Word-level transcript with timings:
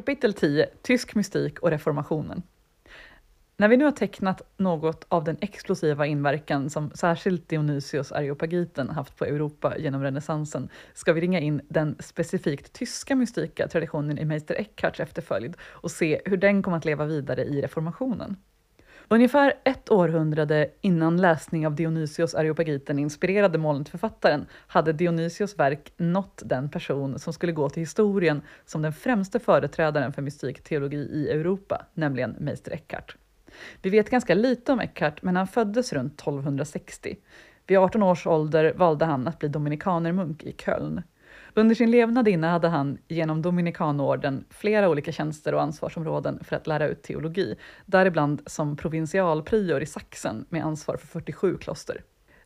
Kapitel 0.00 0.32
10 0.32 0.66
Tysk 0.82 1.14
mystik 1.14 1.58
och 1.58 1.70
reformationen. 1.70 2.42
När 3.56 3.68
vi 3.68 3.76
nu 3.76 3.84
har 3.84 3.92
tecknat 3.92 4.42
något 4.56 5.06
av 5.08 5.24
den 5.24 5.36
explosiva 5.40 6.06
inverkan 6.06 6.70
som 6.70 6.90
särskilt 6.94 7.48
Dionysios 7.48 8.12
Areopagiten 8.12 8.90
haft 8.90 9.16
på 9.16 9.24
Europa 9.24 9.78
genom 9.78 10.02
renässansen 10.02 10.68
ska 10.94 11.12
vi 11.12 11.20
ringa 11.20 11.40
in 11.40 11.60
den 11.68 11.96
specifikt 11.98 12.72
tyska 12.72 13.16
mystika 13.16 13.68
traditionen 13.68 14.18
i 14.18 14.24
Meister 14.24 14.54
Eckharts 14.54 15.00
efterföljd 15.00 15.56
och 15.62 15.90
se 15.90 16.20
hur 16.24 16.36
den 16.36 16.62
kom 16.62 16.74
att 16.74 16.84
leva 16.84 17.04
vidare 17.04 17.44
i 17.44 17.62
reformationen. 17.62 18.36
Ungefär 19.12 19.52
ett 19.64 19.90
århundrade 19.90 20.70
innan 20.80 21.16
läsning 21.16 21.66
av 21.66 21.74
Dionysios 21.74 22.34
Areopagiten 22.34 22.98
inspirerade 22.98 23.58
molnförfattaren 23.58 24.46
hade 24.66 24.92
Dionysios 24.92 25.58
verk 25.58 25.92
nått 25.96 26.42
den 26.44 26.70
person 26.70 27.18
som 27.18 27.32
skulle 27.32 27.52
gå 27.52 27.68
till 27.68 27.82
historien 27.82 28.42
som 28.66 28.82
den 28.82 28.92
främste 28.92 29.38
företrädaren 29.38 30.12
för 30.12 30.22
mystikteologi 30.22 30.96
i 30.96 31.30
Europa, 31.30 31.86
nämligen 31.94 32.30
Meister 32.38 32.72
Eckhart. 32.72 33.16
Vi 33.82 33.90
vet 33.90 34.10
ganska 34.10 34.34
lite 34.34 34.72
om 34.72 34.80
Eckhart, 34.80 35.22
men 35.22 35.36
han 35.36 35.46
föddes 35.46 35.92
runt 35.92 36.20
1260. 36.20 37.16
Vid 37.66 37.78
18 37.78 38.02
års 38.02 38.26
ålder 38.26 38.72
valde 38.76 39.04
han 39.04 39.28
att 39.28 39.38
bli 39.38 39.48
dominikanermunk 39.48 40.42
i 40.42 40.52
Köln. 40.52 41.02
Under 41.54 41.74
sin 41.74 41.90
levnad 41.90 42.28
innehade 42.28 42.68
han 42.68 42.98
genom 43.08 43.42
Dominikanorden 43.42 44.44
flera 44.50 44.88
olika 44.88 45.12
tjänster 45.12 45.54
och 45.54 45.62
ansvarsområden 45.62 46.44
för 46.44 46.56
att 46.56 46.66
lära 46.66 46.88
ut 46.88 47.02
teologi, 47.02 47.56
däribland 47.86 48.42
som 48.46 48.76
provinsialprior 48.76 49.82
i 49.82 49.86
Sachsen 49.86 50.44
med 50.48 50.64
ansvar 50.64 50.96
för 50.96 51.06
47 51.06 51.58
kloster. 51.58 52.02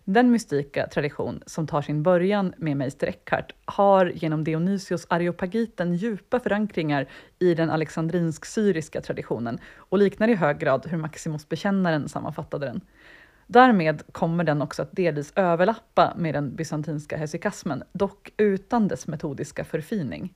Den 0.06 0.30
mystika 0.30 0.86
tradition 0.86 1.42
som 1.46 1.66
tar 1.66 1.82
sin 1.82 2.02
början 2.02 2.54
med 2.56 2.76
Meister 2.76 3.06
Eckhart 3.06 3.52
har 3.64 4.06
genom 4.06 4.44
Dionysios 4.44 5.06
Areopagiten 5.10 5.94
djupa 5.94 6.40
förankringar 6.40 7.08
i 7.38 7.54
den 7.54 7.70
alexandrinsk-syriska 7.70 9.00
traditionen 9.00 9.58
och 9.76 9.98
liknar 9.98 10.28
i 10.28 10.34
hög 10.34 10.58
grad 10.58 10.86
hur 10.86 10.98
Maximus 10.98 11.48
bekännaren 11.48 12.08
sammanfattade 12.08 12.66
den. 12.66 12.80
Därmed 13.46 14.02
kommer 14.12 14.44
den 14.44 14.62
också 14.62 14.82
att 14.82 14.96
delvis 14.96 15.32
överlappa 15.36 16.14
med 16.16 16.34
den 16.34 16.56
bysantinska 16.56 17.16
hesikasmen, 17.16 17.82
dock 17.92 18.32
utan 18.36 18.88
dess 18.88 19.06
metodiska 19.06 19.64
förfining. 19.64 20.34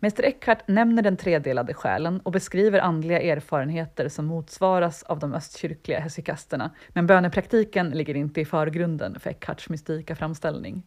Mäster 0.00 0.22
Eckhart 0.22 0.68
nämner 0.68 1.02
den 1.02 1.16
tredelade 1.16 1.74
själen 1.74 2.20
och 2.20 2.32
beskriver 2.32 2.80
andliga 2.80 3.20
erfarenheter 3.20 4.08
som 4.08 4.26
motsvaras 4.26 5.02
av 5.02 5.18
de 5.18 5.34
östkyrkliga 5.34 6.00
hesikasterna, 6.00 6.70
men 6.88 7.06
bönepraktiken 7.06 7.90
ligger 7.90 8.14
inte 8.14 8.40
i 8.40 8.44
förgrunden 8.44 9.20
för 9.20 9.30
Eckharts 9.30 9.68
mystika 9.68 10.16
framställning. 10.16 10.82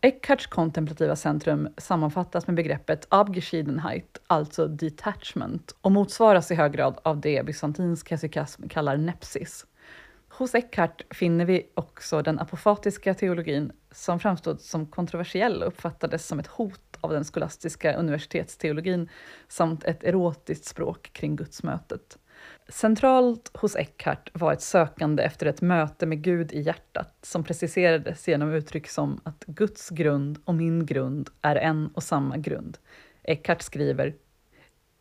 Eckharts 0.00 0.46
kontemplativa 0.46 1.16
centrum 1.16 1.68
sammanfattas 1.76 2.46
med 2.46 2.56
begreppet 2.56 3.06
Abgeschiedenheit, 3.08 4.18
alltså 4.26 4.66
detachment, 4.66 5.76
och 5.80 5.92
motsvaras 5.92 6.50
i 6.50 6.54
hög 6.54 6.72
grad 6.72 6.98
av 7.02 7.20
det 7.20 7.46
bysantinsk 7.46 8.10
hesikasm 8.10 8.68
kallar 8.68 8.96
nepsis. 8.96 9.66
Hos 10.36 10.54
Eckhart 10.54 11.02
finner 11.10 11.44
vi 11.44 11.70
också 11.74 12.22
den 12.22 12.38
apofatiska 12.38 13.14
teologin 13.14 13.72
som 13.90 14.20
framstod 14.20 14.60
som 14.60 14.86
kontroversiell 14.86 15.62
och 15.62 15.68
uppfattades 15.68 16.26
som 16.26 16.38
ett 16.38 16.46
hot 16.46 16.98
av 17.00 17.10
den 17.10 17.24
skolastiska 17.24 17.96
universitetsteologin 17.96 19.08
samt 19.48 19.84
ett 19.84 20.04
erotiskt 20.04 20.64
språk 20.64 21.10
kring 21.12 21.36
gudsmötet. 21.36 22.18
Centralt 22.68 23.50
hos 23.56 23.76
Eckhart 23.76 24.30
var 24.32 24.52
ett 24.52 24.62
sökande 24.62 25.22
efter 25.22 25.46
ett 25.46 25.60
möte 25.60 26.06
med 26.06 26.22
Gud 26.22 26.52
i 26.52 26.60
hjärtat 26.60 27.18
som 27.22 27.44
preciserades 27.44 28.28
genom 28.28 28.52
uttryck 28.52 28.88
som 28.88 29.20
att 29.24 29.44
Guds 29.46 29.90
grund 29.90 30.38
och 30.44 30.54
min 30.54 30.86
grund 30.86 31.30
är 31.42 31.56
en 31.56 31.86
och 31.86 32.02
samma 32.02 32.36
grund. 32.36 32.78
Eckhart 33.22 33.62
skriver 33.62 34.14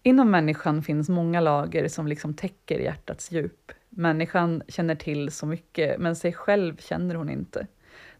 Inom 0.03 0.31
människan 0.31 0.83
finns 0.83 1.09
många 1.09 1.41
lager 1.41 1.87
som 1.87 2.07
liksom 2.07 2.33
täcker 2.33 2.79
hjärtats 2.79 3.31
djup. 3.31 3.71
Människan 3.95 4.63
känner 4.67 4.95
till 4.95 5.31
så 5.31 5.45
mycket, 5.45 5.99
men 5.99 6.15
sig 6.15 6.33
själv 6.33 6.77
känner 6.77 7.15
hon 7.15 7.29
inte. 7.29 7.67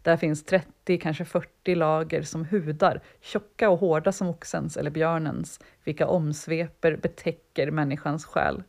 Där 0.02 0.16
finns 0.16 0.44
30, 0.44 0.98
kanske 0.98 1.24
40 1.24 1.74
lager 1.74 2.22
som 2.22 2.44
hudar, 2.44 3.00
tjocka 3.20 3.70
och 3.70 3.78
hårda 3.78 4.12
som 4.12 4.28
oxens 4.28 4.76
eller 4.76 4.90
björnens, 4.90 5.60
vilka 5.84 6.06
omsveper, 6.06 6.96
betäcker 6.96 7.70
människans 7.70 8.24
själ. 8.24 8.62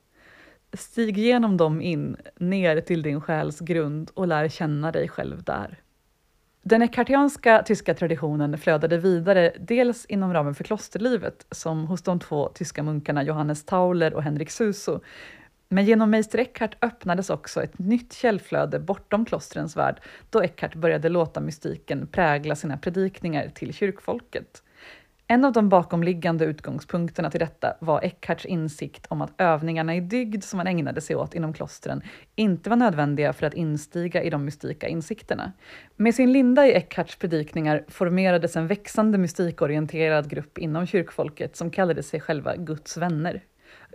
Stig 0.73 1.17
genom 1.17 1.57
dem 1.57 1.81
in, 1.81 2.17
ner 2.35 2.81
till 2.81 3.01
din 3.01 3.21
själs 3.21 3.59
grund 3.59 4.11
och 4.13 4.27
lär 4.27 4.47
känna 4.47 4.91
dig 4.91 5.09
själv 5.09 5.43
där. 5.43 5.79
Den 6.61 6.81
ekartianska 6.81 7.63
tyska 7.63 7.93
traditionen 7.93 8.57
flödade 8.57 8.97
vidare 8.97 9.53
dels 9.59 10.05
inom 10.05 10.33
ramen 10.33 10.55
för 10.55 10.63
klosterlivet, 10.63 11.45
som 11.51 11.85
hos 11.87 12.01
de 12.01 12.19
två 12.19 12.49
tyska 12.49 12.83
munkarna 12.83 13.23
Johannes 13.23 13.65
Tauler 13.65 14.13
och 14.13 14.23
Henrik 14.23 14.51
Suso, 14.51 14.99
men 15.69 15.85
genom 15.85 16.09
Meister 16.09 16.39
Eckhart 16.39 16.77
öppnades 16.81 17.29
också 17.29 17.63
ett 17.63 17.79
nytt 17.79 18.13
källflöde 18.13 18.79
bortom 18.79 19.25
klostrens 19.25 19.77
värld, 19.77 20.01
då 20.29 20.43
Eckhart 20.43 20.75
började 20.75 21.09
låta 21.09 21.39
mystiken 21.39 22.07
prägla 22.07 22.55
sina 22.55 22.77
predikningar 22.77 23.49
till 23.55 23.73
kyrkfolket. 23.73 24.61
En 25.27 25.45
av 25.45 25.51
de 25.53 25.69
bakomliggande 25.69 26.45
utgångspunkterna 26.45 27.31
till 27.31 27.39
detta 27.39 27.75
var 27.79 28.01
Eckharts 28.03 28.45
insikt 28.45 29.05
om 29.09 29.21
att 29.21 29.41
övningarna 29.41 29.95
i 29.95 29.99
dygd 29.99 30.43
som 30.43 30.59
han 30.59 30.67
ägnade 30.67 31.01
sig 31.01 31.15
åt 31.15 31.35
inom 31.35 31.53
klostren 31.53 32.01
inte 32.35 32.69
var 32.69 32.77
nödvändiga 32.77 33.33
för 33.33 33.47
att 33.47 33.53
instiga 33.53 34.23
i 34.23 34.29
de 34.29 34.45
mystika 34.45 34.87
insikterna. 34.87 35.51
Med 35.95 36.15
sin 36.15 36.31
linda 36.31 36.67
i 36.67 36.73
Eckharts 36.73 37.15
predikningar 37.15 37.83
formerades 37.87 38.55
en 38.55 38.67
växande 38.67 39.17
mystikorienterad 39.17 40.29
grupp 40.29 40.57
inom 40.57 40.85
kyrkfolket 40.85 41.55
som 41.55 41.71
kallade 41.71 42.03
sig 42.03 42.19
själva 42.19 42.55
Guds 42.55 42.97
vänner. 42.97 43.41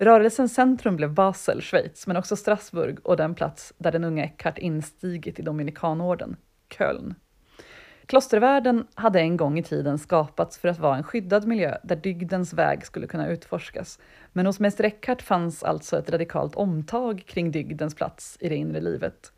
Rörelsens 0.03 0.55
centrum 0.55 0.97
blev 0.97 1.15
Basel, 1.15 1.63
Schweiz, 1.63 2.07
men 2.07 2.17
också 2.17 2.37
Strasbourg 2.37 2.99
och 3.03 3.17
den 3.17 3.35
plats 3.35 3.73
där 3.79 3.93
den 3.93 4.05
unga 4.05 4.25
Eckhart 4.25 4.59
instigit 4.59 5.39
i 5.39 5.43
Dominikanorden, 5.43 6.37
Köln. 6.79 7.15
Klostervärlden 8.07 8.87
hade 8.95 9.21
en 9.21 9.37
gång 9.37 9.59
i 9.59 9.63
tiden 9.63 9.99
skapats 9.99 10.59
för 10.59 10.69
att 10.69 10.79
vara 10.79 10.97
en 10.97 11.03
skyddad 11.03 11.47
miljö 11.47 11.77
där 11.83 11.97
dygdens 11.97 12.53
väg 12.53 12.87
skulle 12.87 13.07
kunna 13.07 13.29
utforskas. 13.29 13.99
Men 14.33 14.47
hos 14.47 14.61
Mäster 14.61 14.85
Eckhart 14.85 15.23
fanns 15.23 15.63
alltså 15.63 15.99
ett 15.99 16.11
radikalt 16.11 16.55
omtag 16.55 17.25
kring 17.27 17.51
dygdens 17.51 17.95
plats 17.95 18.37
i 18.41 18.49
det 18.49 18.57
inre 18.57 18.81
livet. 18.81 19.33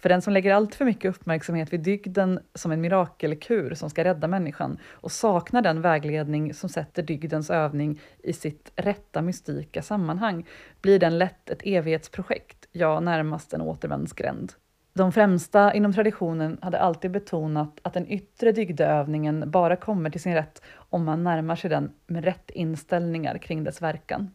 För 0.00 0.08
den 0.08 0.22
som 0.22 0.32
lägger 0.32 0.54
allt 0.54 0.74
för 0.74 0.84
mycket 0.84 1.16
uppmärksamhet 1.16 1.72
vid 1.72 1.80
dygden 1.80 2.40
som 2.54 2.72
en 2.72 2.80
mirakelkur 2.80 3.74
som 3.74 3.90
ska 3.90 4.04
rädda 4.04 4.28
människan 4.28 4.78
och 4.90 5.12
saknar 5.12 5.62
den 5.62 5.80
vägledning 5.80 6.54
som 6.54 6.68
sätter 6.68 7.02
dygdens 7.02 7.50
övning 7.50 8.00
i 8.18 8.32
sitt 8.32 8.72
rätta 8.76 9.22
mystika 9.22 9.82
sammanhang 9.82 10.46
blir 10.80 10.98
den 10.98 11.18
lätt 11.18 11.50
ett 11.50 11.62
evighetsprojekt, 11.62 12.68
ja 12.72 13.00
närmast 13.00 13.54
en 13.54 13.60
återvändsgränd. 13.60 14.52
De 14.92 15.12
främsta 15.12 15.74
inom 15.74 15.92
traditionen 15.92 16.58
hade 16.62 16.78
alltid 16.78 17.10
betonat 17.10 17.80
att 17.82 17.94
den 17.94 18.06
yttre 18.06 18.52
dygdeövningen 18.52 19.50
bara 19.50 19.76
kommer 19.76 20.10
till 20.10 20.20
sin 20.20 20.34
rätt 20.34 20.62
om 20.74 21.04
man 21.04 21.24
närmar 21.24 21.56
sig 21.56 21.70
den 21.70 21.92
med 22.06 22.24
rätt 22.24 22.50
inställningar 22.50 23.38
kring 23.38 23.64
dess 23.64 23.82
verkan. 23.82 24.30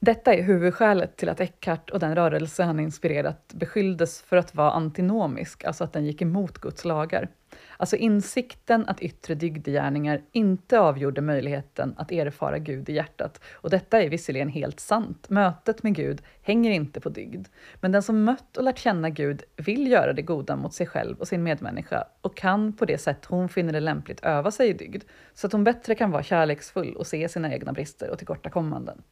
Detta 0.00 0.34
är 0.34 0.42
huvudskälet 0.42 1.16
till 1.16 1.28
att 1.28 1.40
Eckhart 1.40 1.90
och 1.90 1.98
den 1.98 2.14
rörelse 2.14 2.62
han 2.62 2.80
inspirerat 2.80 3.52
beskylldes 3.54 4.22
för 4.22 4.36
att 4.36 4.54
vara 4.54 4.70
antinomisk, 4.70 5.64
alltså 5.64 5.84
att 5.84 5.92
den 5.92 6.06
gick 6.06 6.22
emot 6.22 6.58
Guds 6.58 6.84
lagar. 6.84 7.28
Alltså 7.76 7.96
insikten 7.96 8.84
att 8.88 9.00
yttre 9.00 9.34
dygdegärningar 9.34 10.22
inte 10.32 10.80
avgjorde 10.80 11.20
möjligheten 11.20 11.94
att 11.96 12.12
erfara 12.12 12.58
Gud 12.58 12.88
i 12.88 12.92
hjärtat. 12.92 13.40
Och 13.52 13.70
detta 13.70 14.02
är 14.02 14.08
visserligen 14.08 14.48
helt 14.48 14.80
sant. 14.80 15.30
Mötet 15.30 15.82
med 15.82 15.94
Gud 15.94 16.22
hänger 16.42 16.70
inte 16.70 17.00
på 17.00 17.08
dygd. 17.08 17.46
Men 17.80 17.92
den 17.92 18.02
som 18.02 18.24
mött 18.24 18.56
och 18.56 18.62
lärt 18.62 18.78
känna 18.78 19.10
Gud 19.10 19.42
vill 19.56 19.90
göra 19.90 20.12
det 20.12 20.22
goda 20.22 20.56
mot 20.56 20.74
sig 20.74 20.86
själv 20.86 21.18
och 21.18 21.28
sin 21.28 21.42
medmänniska 21.42 22.04
och 22.20 22.36
kan 22.36 22.72
på 22.72 22.84
det 22.84 22.98
sätt 22.98 23.24
hon 23.24 23.48
finner 23.48 23.72
det 23.72 23.80
lämpligt 23.80 24.20
öva 24.20 24.50
sig 24.50 24.68
i 24.68 24.72
dygd, 24.72 25.04
så 25.34 25.46
att 25.46 25.52
hon 25.52 25.64
bättre 25.64 25.94
kan 25.94 26.10
vara 26.10 26.22
kärleksfull 26.22 26.96
och 26.96 27.06
se 27.06 27.28
sina 27.28 27.52
egna 27.54 27.72
brister 27.72 28.10
och 28.10 28.18
tillkortakommanden. 28.18 29.02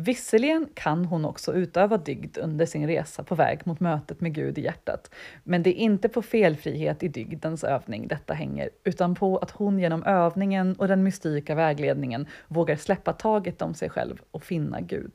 Visserligen 0.00 0.68
kan 0.74 1.04
hon 1.04 1.24
också 1.24 1.54
utöva 1.54 1.96
dygd 1.96 2.38
under 2.38 2.66
sin 2.66 2.86
resa 2.86 3.22
på 3.22 3.34
väg 3.34 3.66
mot 3.66 3.80
mötet 3.80 4.20
med 4.20 4.34
Gud 4.34 4.58
i 4.58 4.60
hjärtat, 4.60 5.10
men 5.44 5.62
det 5.62 5.70
är 5.70 5.82
inte 5.82 6.08
på 6.08 6.22
felfrihet 6.22 7.02
i 7.02 7.08
dygdens 7.08 7.64
övning 7.64 8.08
detta 8.08 8.34
hänger, 8.34 8.70
utan 8.84 9.14
på 9.14 9.38
att 9.38 9.50
hon 9.50 9.78
genom 9.78 10.02
övningen 10.02 10.74
och 10.74 10.88
den 10.88 11.02
mystika 11.02 11.54
vägledningen 11.54 12.26
vågar 12.48 12.76
släppa 12.76 13.12
taget 13.12 13.62
om 13.62 13.74
sig 13.74 13.90
själv 13.90 14.22
och 14.30 14.42
finna 14.42 14.80
Gud. 14.80 15.12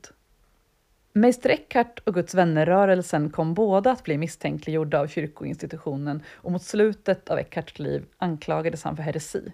Meister 1.12 1.50
Eckhart 1.50 1.98
och 2.04 2.14
Guds 2.14 2.34
vänner-rörelsen 2.34 3.30
kom 3.30 3.54
båda 3.54 3.90
att 3.90 4.04
bli 4.04 4.18
misstänkliggjorda 4.18 5.00
av 5.00 5.06
kyrkoinstitutionen 5.06 6.22
och 6.32 6.52
mot 6.52 6.62
slutet 6.62 7.28
av 7.28 7.38
Eckharts 7.38 7.78
liv 7.78 8.04
anklagades 8.16 8.84
han 8.84 8.96
för 8.96 9.02
heresi. 9.02 9.52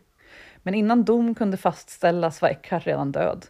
Men 0.63 0.75
innan 0.75 1.05
dom 1.05 1.35
kunde 1.35 1.57
fastställas 1.57 2.43
var 2.43 2.49
Eckhart 2.49 2.87
redan 2.87 3.13
död. 3.13 3.47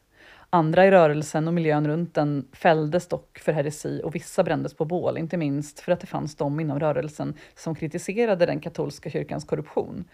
Andra 0.52 0.86
i 0.86 0.90
rörelsen 0.90 1.48
och 1.48 1.54
miljön 1.54 1.88
runt 1.88 2.14
den 2.14 2.48
fälldes 2.52 3.08
dock 3.08 3.38
för 3.38 3.52
heresi 3.52 4.00
och 4.04 4.14
vissa 4.14 4.44
brändes 4.44 4.74
på 4.74 4.84
bål, 4.84 5.18
inte 5.18 5.36
minst 5.36 5.80
för 5.80 5.92
att 5.92 6.00
det 6.00 6.06
fanns 6.06 6.36
de 6.36 6.60
inom 6.60 6.80
rörelsen 6.80 7.34
som 7.54 7.74
kritiserade 7.74 8.46
den 8.46 8.60
katolska 8.60 9.10
kyrkans 9.10 9.44
korruption. 9.44 10.04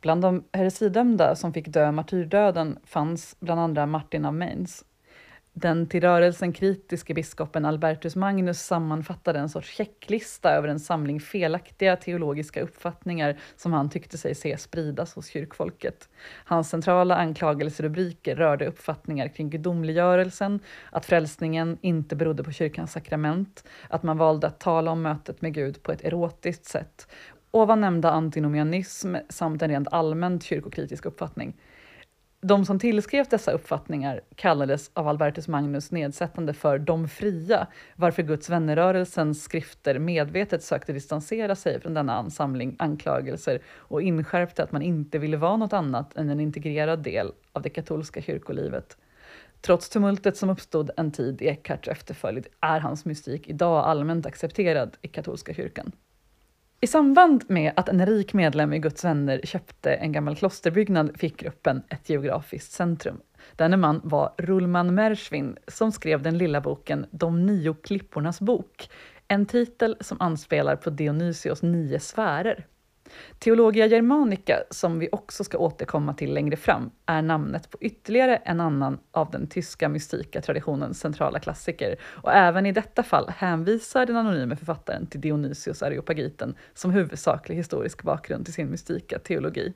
Bland 0.00 0.22
de 0.22 0.44
heresidömda 0.52 1.36
som 1.36 1.52
fick 1.52 1.68
dö 1.68 1.92
martyrdöden 1.92 2.78
fanns 2.84 3.36
bland 3.40 3.60
andra 3.60 3.86
Martin 3.86 4.24
av 4.24 4.34
Mainz. 4.34 4.84
Den 5.52 5.86
till 5.86 6.00
rörelsen 6.00 6.52
kritiske 6.52 7.14
biskopen 7.14 7.64
Albertus 7.64 8.16
Magnus 8.16 8.60
sammanfattade 8.60 9.38
en 9.38 9.48
sorts 9.48 9.76
checklista 9.76 10.50
över 10.52 10.68
en 10.68 10.80
samling 10.80 11.20
felaktiga 11.20 11.96
teologiska 11.96 12.62
uppfattningar 12.62 13.38
som 13.56 13.72
han 13.72 13.90
tyckte 13.90 14.18
sig 14.18 14.34
se 14.34 14.56
spridas 14.56 15.14
hos 15.14 15.28
kyrkfolket. 15.28 16.08
Hans 16.44 16.70
centrala 16.70 17.16
anklagelserubriker 17.16 18.36
rörde 18.36 18.66
uppfattningar 18.66 19.28
kring 19.28 19.50
gudomliggörelsen, 19.50 20.60
att 20.92 21.06
frälsningen 21.06 21.78
inte 21.80 22.16
berodde 22.16 22.44
på 22.44 22.52
kyrkans 22.52 22.92
sakrament, 22.92 23.64
att 23.88 24.02
man 24.02 24.18
valde 24.18 24.46
att 24.46 24.60
tala 24.60 24.90
om 24.90 25.02
mötet 25.02 25.42
med 25.42 25.54
Gud 25.54 25.82
på 25.82 25.92
ett 25.92 26.04
erotiskt 26.04 26.64
sätt, 26.64 27.06
ovan 27.50 27.80
nämnda 27.80 28.10
antinomianism 28.10 29.14
samt 29.28 29.62
en 29.62 29.70
rent 29.70 29.88
allmänt 29.92 30.42
kyrkokritisk 30.42 31.06
uppfattning. 31.06 31.56
De 32.42 32.64
som 32.64 32.78
tillskrev 32.78 33.26
dessa 33.30 33.52
uppfattningar 33.52 34.20
kallades 34.34 34.90
av 34.94 35.08
Albertus 35.08 35.48
Magnus 35.48 35.90
nedsättande 35.90 36.52
för 36.52 36.78
de 36.78 37.08
fria, 37.08 37.66
varför 37.96 38.22
Guds 38.22 38.50
vännerörelsens 38.50 39.42
skrifter 39.42 39.98
medvetet 39.98 40.62
sökte 40.62 40.92
distansera 40.92 41.56
sig 41.56 41.80
från 41.80 41.94
denna 41.94 42.16
ansamling 42.16 42.76
anklagelser 42.78 43.60
och 43.66 44.02
inskärpte 44.02 44.62
att 44.62 44.72
man 44.72 44.82
inte 44.82 45.18
ville 45.18 45.36
vara 45.36 45.56
något 45.56 45.72
annat 45.72 46.16
än 46.16 46.30
en 46.30 46.40
integrerad 46.40 47.02
del 47.02 47.32
av 47.52 47.62
det 47.62 47.70
katolska 47.70 48.22
kyrkolivet. 48.22 48.96
Trots 49.60 49.88
tumultet 49.88 50.36
som 50.36 50.50
uppstod 50.50 50.90
en 50.96 51.12
tid 51.12 51.42
i 51.42 51.48
Eckharts 51.48 51.88
efterföljd 51.88 52.46
är 52.60 52.80
hans 52.80 53.04
mystik 53.04 53.48
idag 53.48 53.84
allmänt 53.84 54.26
accepterad 54.26 54.96
i 55.02 55.08
katolska 55.08 55.54
kyrkan. 55.54 55.92
I 56.82 56.86
samband 56.86 57.44
med 57.48 57.72
att 57.76 57.88
en 57.88 58.06
rik 58.06 58.32
medlem 58.32 58.72
i 58.72 58.78
Guds 58.78 59.04
vänner 59.04 59.40
köpte 59.44 59.94
en 59.94 60.12
gammal 60.12 60.36
klosterbyggnad 60.36 61.10
fick 61.18 61.36
gruppen 61.36 61.82
ett 61.88 62.08
geografiskt 62.08 62.72
centrum. 62.72 63.20
Denne 63.56 63.76
man 63.76 64.00
var 64.04 64.34
Rulman 64.38 64.94
Merschwin 64.94 65.56
som 65.68 65.92
skrev 65.92 66.22
den 66.22 66.38
lilla 66.38 66.60
boken 66.60 67.06
De 67.10 67.46
nio 67.46 67.74
klippornas 67.74 68.40
bok, 68.40 68.90
en 69.28 69.46
titel 69.46 69.96
som 70.00 70.20
anspelar 70.20 70.76
på 70.76 70.90
Dionysios 70.90 71.62
nio 71.62 72.00
sfärer. 72.00 72.66
Teologia 73.38 73.86
Germanica, 73.86 74.62
som 74.70 74.98
vi 74.98 75.08
också 75.12 75.44
ska 75.44 75.58
återkomma 75.58 76.14
till 76.14 76.34
längre 76.34 76.56
fram, 76.56 76.90
är 77.06 77.22
namnet 77.22 77.70
på 77.70 77.78
ytterligare 77.80 78.36
en 78.36 78.60
annan 78.60 78.98
av 79.10 79.30
den 79.30 79.46
tyska 79.46 79.88
mystika 79.88 80.40
traditionens 80.40 81.00
centrala 81.00 81.38
klassiker 81.38 81.96
och 82.02 82.32
även 82.32 82.66
i 82.66 82.72
detta 82.72 83.02
fall 83.02 83.28
hänvisar 83.36 84.06
den 84.06 84.16
anonyme 84.16 84.56
författaren 84.56 85.06
till 85.06 85.20
Dionysios 85.20 85.82
Areopagiten 85.82 86.54
som 86.74 86.90
huvudsaklig 86.90 87.56
historisk 87.56 88.02
bakgrund 88.02 88.44
till 88.44 88.54
sin 88.54 88.70
mystika 88.70 89.18
teologi. 89.18 89.74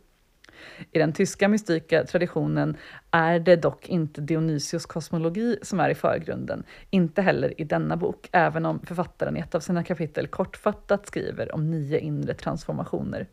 I 0.92 0.98
den 0.98 1.12
tyska 1.12 1.48
mystika 1.48 2.04
traditionen 2.04 2.76
är 3.10 3.38
det 3.38 3.56
dock 3.56 3.88
inte 3.88 4.20
Dionysios 4.20 4.86
kosmologi 4.86 5.58
som 5.62 5.80
är 5.80 5.90
i 5.90 5.94
förgrunden, 5.94 6.64
inte 6.90 7.22
heller 7.22 7.60
i 7.60 7.64
denna 7.64 7.96
bok, 7.96 8.28
även 8.32 8.66
om 8.66 8.80
författaren 8.86 9.36
i 9.36 9.40
ett 9.40 9.54
av 9.54 9.60
sina 9.60 9.84
kapitel 9.84 10.26
kortfattat 10.26 11.06
skriver 11.06 11.54
om 11.54 11.70
nio 11.70 11.98
inre 11.98 12.34
transformationer. 12.34 13.26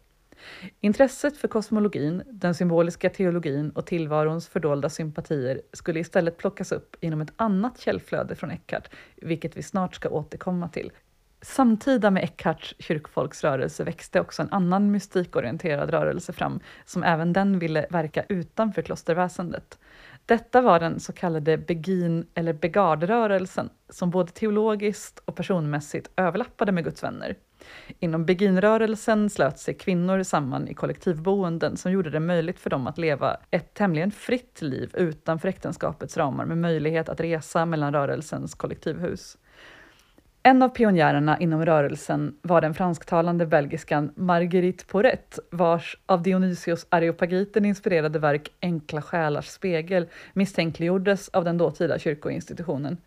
Intresset 0.80 1.38
för 1.38 1.48
kosmologin, 1.48 2.24
den 2.28 2.56
symboliska 2.56 3.10
teologin 3.10 3.70
och 3.70 3.86
tillvarons 3.86 4.48
fördolda 4.48 4.90
sympatier 4.90 5.62
skulle 5.74 6.00
istället 6.00 6.38
plockas 6.38 6.72
upp 6.72 6.96
inom 7.00 7.22
ett 7.22 7.34
annat 7.36 7.80
källflöde 7.80 8.36
från 8.36 8.52
Eckhart, 8.52 8.90
vilket 9.16 9.58
vi 9.58 9.64
snart 9.64 9.96
ska 9.96 10.10
återkomma 10.10 10.70
till, 10.70 10.92
Samtida 11.42 12.12
med 12.12 12.24
Eckharts 12.24 12.76
kyrkfolksrörelse 12.80 13.84
växte 13.84 14.20
också 14.20 14.42
en 14.42 14.52
annan 14.52 14.92
mystikorienterad 14.92 15.90
rörelse 15.90 16.34
fram, 16.34 16.60
som 16.86 17.04
även 17.04 17.34
den 17.34 17.60
ville 17.60 17.86
verka 17.90 18.24
utanför 18.30 18.82
klosterväsendet. 18.82 19.80
Detta 20.26 20.62
var 20.62 20.80
den 20.80 21.00
så 21.00 21.14
kallade 21.14 21.58
Begin 21.58 22.26
eller 22.34 22.54
Begardrörelsen, 22.54 23.70
som 23.90 24.10
både 24.10 24.32
teologiskt 24.32 25.22
och 25.26 25.36
personmässigt 25.36 26.10
överlappade 26.16 26.72
med 26.72 26.84
Guds 26.84 27.04
vänner. 27.04 27.36
Inom 28.00 28.26
Beginrörelsen 28.26 29.30
slöt 29.30 29.60
sig 29.60 29.74
kvinnor 29.74 30.24
samman 30.24 30.68
i 30.68 30.74
kollektivboenden 30.74 31.78
som 31.78 31.92
gjorde 31.92 32.10
det 32.10 32.20
möjligt 32.20 32.60
för 32.60 32.70
dem 32.70 32.88
att 32.88 32.98
leva 32.98 33.38
ett 33.52 33.74
tämligen 33.74 34.12
fritt 34.12 34.62
liv 34.62 34.92
utanför 34.94 35.48
äktenskapets 35.48 36.18
ramar 36.18 36.46
med 36.46 36.58
möjlighet 36.58 37.10
att 37.10 37.20
resa 37.20 37.66
mellan 37.66 37.94
rörelsens 37.94 38.56
kollektivhus. 38.56 39.38
En 40.44 40.62
av 40.62 40.70
pionjärerna 40.70 41.40
inom 41.40 41.66
rörelsen 41.66 42.36
var 42.42 42.62
den 42.62 42.74
fransktalande 42.74 43.46
belgiskan 43.46 44.12
Marguerite 44.16 44.86
Porret, 44.86 45.40
vars 45.52 45.98
av 46.06 46.24
Dionysios 46.24 46.86
Areopagiten 46.90 47.66
inspirerade 47.66 48.20
verk 48.20 48.52
Enkla 48.62 49.02
själars 49.02 49.48
spegel 49.48 50.08
misstänkliggjordes 50.34 51.30
av 51.30 51.44
den 51.44 51.58
dåtida 51.58 52.00
kyrkoinstitutionen. 52.00 52.98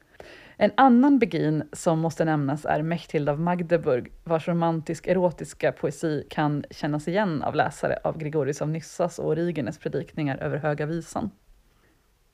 En 0.56 0.70
annan 0.74 1.18
begin 1.18 1.68
som 1.72 1.98
måste 1.98 2.24
nämnas 2.24 2.64
är 2.64 2.82
Mechthild 2.82 3.28
av 3.28 3.40
Magdeburg, 3.40 4.12
vars 4.24 4.48
romantisk-erotiska 4.48 5.72
poesi 5.72 6.26
kan 6.30 6.64
kännas 6.70 7.08
igen 7.08 7.42
av 7.42 7.54
läsare 7.54 7.98
av 8.04 8.18
Gregorius 8.18 8.62
av 8.62 8.68
Nyssas 8.68 9.18
och 9.18 9.28
Origenes 9.28 9.78
predikningar 9.78 10.36
över 10.36 10.58
Höga 10.58 10.86
Visan. 10.86 11.30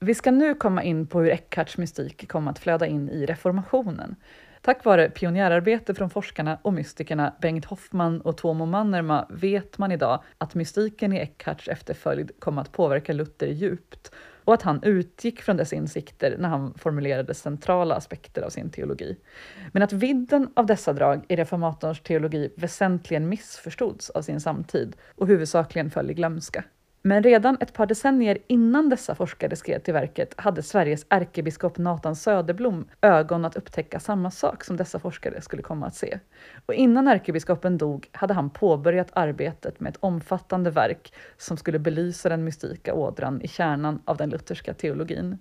Vi 0.00 0.14
ska 0.14 0.30
nu 0.30 0.54
komma 0.54 0.82
in 0.82 1.06
på 1.06 1.20
hur 1.20 1.30
Eckharts 1.30 1.78
mystik 1.78 2.28
kom 2.28 2.48
att 2.48 2.58
flöda 2.58 2.86
in 2.86 3.08
i 3.08 3.26
reformationen. 3.26 4.16
Tack 4.62 4.84
vare 4.84 5.10
pionjärarbete 5.10 5.94
från 5.94 6.10
forskarna 6.10 6.58
och 6.62 6.72
mystikerna 6.72 7.34
Bengt 7.40 7.64
Hoffman 7.64 8.20
och 8.20 8.36
Tuomo 8.36 8.66
Mannerma 8.66 9.26
vet 9.30 9.78
man 9.78 9.92
idag 9.92 10.22
att 10.38 10.54
mystiken 10.54 11.12
i 11.12 11.16
Eckharts 11.16 11.68
efterföljd 11.68 12.32
kom 12.38 12.58
att 12.58 12.72
påverka 12.72 13.12
Luther 13.12 13.46
djupt 13.46 14.12
och 14.44 14.54
att 14.54 14.62
han 14.62 14.82
utgick 14.82 15.42
från 15.42 15.56
dess 15.56 15.72
insikter 15.72 16.36
när 16.38 16.48
han 16.48 16.74
formulerade 16.74 17.34
centrala 17.34 17.94
aspekter 17.94 18.42
av 18.42 18.50
sin 18.50 18.70
teologi. 18.70 19.16
Men 19.72 19.82
att 19.82 19.92
vidden 19.92 20.50
av 20.56 20.66
dessa 20.66 20.92
drag 20.92 21.24
i 21.28 21.36
reformatorns 21.36 22.00
teologi 22.00 22.52
väsentligen 22.56 23.28
missförstods 23.28 24.10
av 24.10 24.22
sin 24.22 24.40
samtid 24.40 24.96
och 25.16 25.26
huvudsakligen 25.26 25.90
föll 25.90 26.10
i 26.10 26.14
glömska. 26.14 26.64
Men 27.02 27.22
redan 27.22 27.56
ett 27.60 27.72
par 27.72 27.86
decennier 27.86 28.38
innan 28.46 28.88
dessa 28.88 29.14
forskare 29.14 29.56
skrev 29.56 29.78
till 29.78 29.94
verket 29.94 30.34
hade 30.36 30.62
Sveriges 30.62 31.06
ärkebiskop 31.08 31.78
Nathan 31.78 32.16
Söderblom 32.16 32.88
ögon 33.00 33.44
att 33.44 33.56
upptäcka 33.56 34.00
samma 34.00 34.30
sak 34.30 34.64
som 34.64 34.76
dessa 34.76 34.98
forskare 34.98 35.40
skulle 35.40 35.62
komma 35.62 35.86
att 35.86 35.94
se. 35.94 36.18
Och 36.66 36.74
innan 36.74 37.08
ärkebiskopen 37.08 37.78
dog 37.78 38.08
hade 38.12 38.34
han 38.34 38.50
påbörjat 38.50 39.08
arbetet 39.12 39.80
med 39.80 39.90
ett 39.90 39.98
omfattande 40.00 40.70
verk 40.70 41.12
som 41.36 41.56
skulle 41.56 41.78
belysa 41.78 42.28
den 42.28 42.44
mystika 42.44 42.94
ådran 42.94 43.42
i 43.42 43.48
kärnan 43.48 44.02
av 44.04 44.16
den 44.16 44.30
lutherska 44.30 44.74
teologin. 44.74 45.38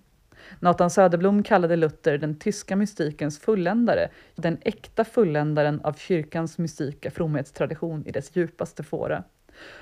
Nathan 0.60 0.90
Söderblom 0.90 1.44
kallade 1.44 1.76
Luther 1.76 2.18
den 2.18 2.40
tyska 2.40 2.76
mystikens 2.76 3.40
fulländare, 3.40 4.10
den 4.36 4.58
äkta 4.62 5.04
fulländaren 5.04 5.82
av 5.82 5.94
kyrkans 5.94 6.58
mystika 6.58 7.12
fromhetstradition 7.12 8.04
i 8.06 8.12
dess 8.12 8.36
djupaste 8.36 8.84
fåra. 8.84 9.24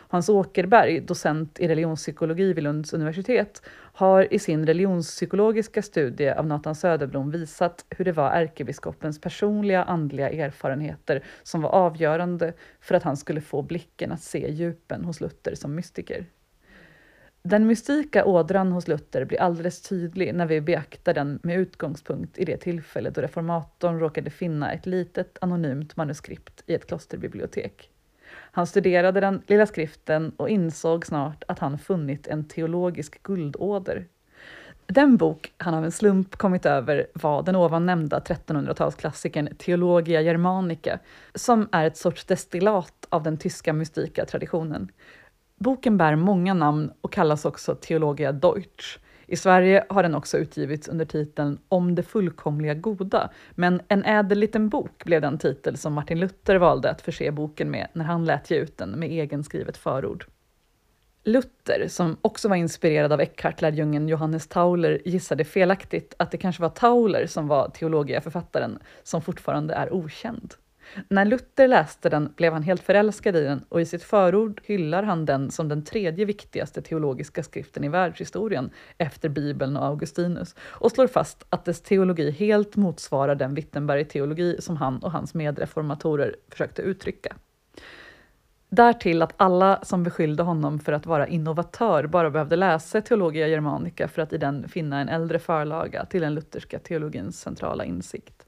Hans 0.09 0.29
Åkerberg, 0.29 1.01
docent 1.01 1.59
i 1.59 1.67
religionspsykologi 1.67 2.53
vid 2.53 2.63
Lunds 2.63 2.93
universitet, 2.93 3.61
har 3.93 4.33
i 4.33 4.39
sin 4.39 4.65
religionspsykologiska 4.65 5.81
studie 5.81 6.29
av 6.29 6.47
Nathan 6.47 6.75
Söderblom 6.75 7.31
visat 7.31 7.85
hur 7.89 8.05
det 8.05 8.11
var 8.11 8.31
ärkebiskopens 8.31 9.21
personliga 9.21 9.83
andliga 9.83 10.29
erfarenheter 10.29 11.23
som 11.43 11.61
var 11.61 11.69
avgörande 11.69 12.53
för 12.81 12.95
att 12.95 13.03
han 13.03 13.17
skulle 13.17 13.41
få 13.41 13.61
blicken 13.61 14.11
att 14.11 14.21
se 14.21 14.51
djupen 14.51 15.05
hos 15.05 15.21
Luther 15.21 15.55
som 15.55 15.75
mystiker. 15.75 16.25
Den 17.43 17.67
mystika 17.67 18.25
ådran 18.25 18.71
hos 18.71 18.87
Luther 18.87 19.25
blir 19.25 19.41
alldeles 19.41 19.81
tydlig 19.81 20.35
när 20.35 20.45
vi 20.45 20.61
beaktar 20.61 21.13
den 21.13 21.39
med 21.43 21.59
utgångspunkt 21.59 22.37
i 22.37 22.45
det 22.45 22.57
tillfälle 22.57 23.09
då 23.09 23.21
reformatorn 23.21 23.99
råkade 23.99 24.29
finna 24.29 24.71
ett 24.73 24.85
litet 24.85 25.37
anonymt 25.41 25.97
manuskript 25.97 26.63
i 26.65 26.73
ett 26.73 26.87
klosterbibliotek. 26.87 27.91
Han 28.57 28.67
studerade 28.67 29.19
den 29.19 29.41
lilla 29.47 29.65
skriften 29.65 30.31
och 30.37 30.49
insåg 30.49 31.05
snart 31.05 31.43
att 31.47 31.59
han 31.59 31.79
funnit 31.79 32.27
en 32.27 32.47
teologisk 32.47 33.23
guldåder. 33.23 34.05
Den 34.85 35.17
bok 35.17 35.53
han 35.57 35.73
av 35.73 35.85
en 35.85 35.91
slump 35.91 36.35
kommit 36.35 36.65
över 36.65 37.07
var 37.13 37.43
den 37.43 37.55
ovan 37.55 37.85
nämnda 37.85 38.19
1300-talsklassikern 38.19 39.55
Theologia 39.57 40.21
Germanica, 40.21 40.99
som 41.35 41.69
är 41.71 41.87
ett 41.87 41.97
sorts 41.97 42.25
destillat 42.25 43.07
av 43.09 43.23
den 43.23 43.37
tyska 43.37 43.73
mystika 43.73 44.25
traditionen. 44.25 44.91
Boken 45.55 45.97
bär 45.97 46.15
många 46.15 46.53
namn 46.53 46.91
och 47.01 47.13
kallas 47.13 47.45
också 47.45 47.75
Theologia 47.75 48.31
Deutsch. 48.31 48.99
I 49.27 49.35
Sverige 49.35 49.85
har 49.89 50.03
den 50.03 50.15
också 50.15 50.37
utgivits 50.37 50.87
under 50.87 51.05
titeln 51.05 51.59
Om 51.69 51.95
det 51.95 52.03
fullkomliga 52.03 52.73
goda, 52.73 53.29
men 53.51 53.81
En 53.87 54.05
ädel 54.05 54.39
liten 54.39 54.69
bok 54.69 55.03
blev 55.05 55.21
den 55.21 55.37
titel 55.37 55.77
som 55.77 55.93
Martin 55.93 56.19
Luther 56.19 56.55
valde 56.55 56.89
att 56.89 57.01
förse 57.01 57.31
boken 57.31 57.71
med 57.71 57.87
när 57.93 58.05
han 58.05 58.25
lät 58.25 58.51
ge 58.51 58.57
ut 58.57 58.77
den 58.77 58.89
med 58.89 59.11
egenskrivet 59.11 59.77
förord. 59.77 60.25
Luther, 61.23 61.87
som 61.87 62.17
också 62.21 62.49
var 62.49 62.55
inspirerad 62.55 63.11
av 63.11 63.21
Eckhart-lärjungen 63.21 64.07
Johannes 64.07 64.47
Tauler, 64.47 65.01
gissade 65.05 65.43
felaktigt 65.43 66.13
att 66.17 66.31
det 66.31 66.37
kanske 66.37 66.61
var 66.61 66.69
Tauler 66.69 67.25
som 67.25 67.47
var 67.47 67.69
teologiaförfattaren, 67.69 68.79
som 69.03 69.21
fortfarande 69.21 69.73
är 69.73 69.93
okänd. 69.93 70.53
När 71.09 71.25
Luther 71.25 71.67
läste 71.67 72.09
den 72.09 72.33
blev 72.35 72.53
han 72.53 72.63
helt 72.63 72.83
förälskad 72.83 73.35
i 73.35 73.43
den 73.43 73.65
och 73.69 73.81
i 73.81 73.85
sitt 73.85 74.03
förord 74.03 74.61
hyllar 74.63 75.03
han 75.03 75.25
den 75.25 75.51
som 75.51 75.67
den 75.67 75.83
tredje 75.83 76.25
viktigaste 76.25 76.81
teologiska 76.81 77.43
skriften 77.43 77.83
i 77.83 77.89
världshistorien 77.89 78.69
efter 78.97 79.29
Bibeln 79.29 79.77
och 79.77 79.85
Augustinus 79.85 80.55
och 80.59 80.91
slår 80.91 81.07
fast 81.07 81.45
att 81.49 81.65
dess 81.65 81.81
teologi 81.81 82.31
helt 82.31 82.75
motsvarar 82.75 83.35
den 83.35 83.55
Wittenberg-teologi 83.55 84.61
som 84.61 84.77
han 84.77 84.99
och 84.99 85.11
hans 85.11 85.33
medreformatorer 85.33 86.35
försökte 86.49 86.81
uttrycka. 86.81 87.35
Därtill 88.69 89.21
att 89.21 89.33
alla 89.37 89.79
som 89.83 90.03
beskyllde 90.03 90.43
honom 90.43 90.79
för 90.79 90.91
att 90.91 91.05
vara 91.05 91.27
innovatör 91.27 92.07
bara 92.07 92.29
behövde 92.29 92.55
läsa 92.55 93.01
Theologia 93.01 93.47
Germanica 93.47 94.07
för 94.07 94.21
att 94.21 94.33
i 94.33 94.37
den 94.37 94.69
finna 94.69 94.99
en 94.99 95.09
äldre 95.09 95.39
förlaga 95.39 96.05
till 96.05 96.21
den 96.21 96.35
lutherska 96.35 96.79
teologins 96.79 97.39
centrala 97.39 97.85
insikt. 97.85 98.46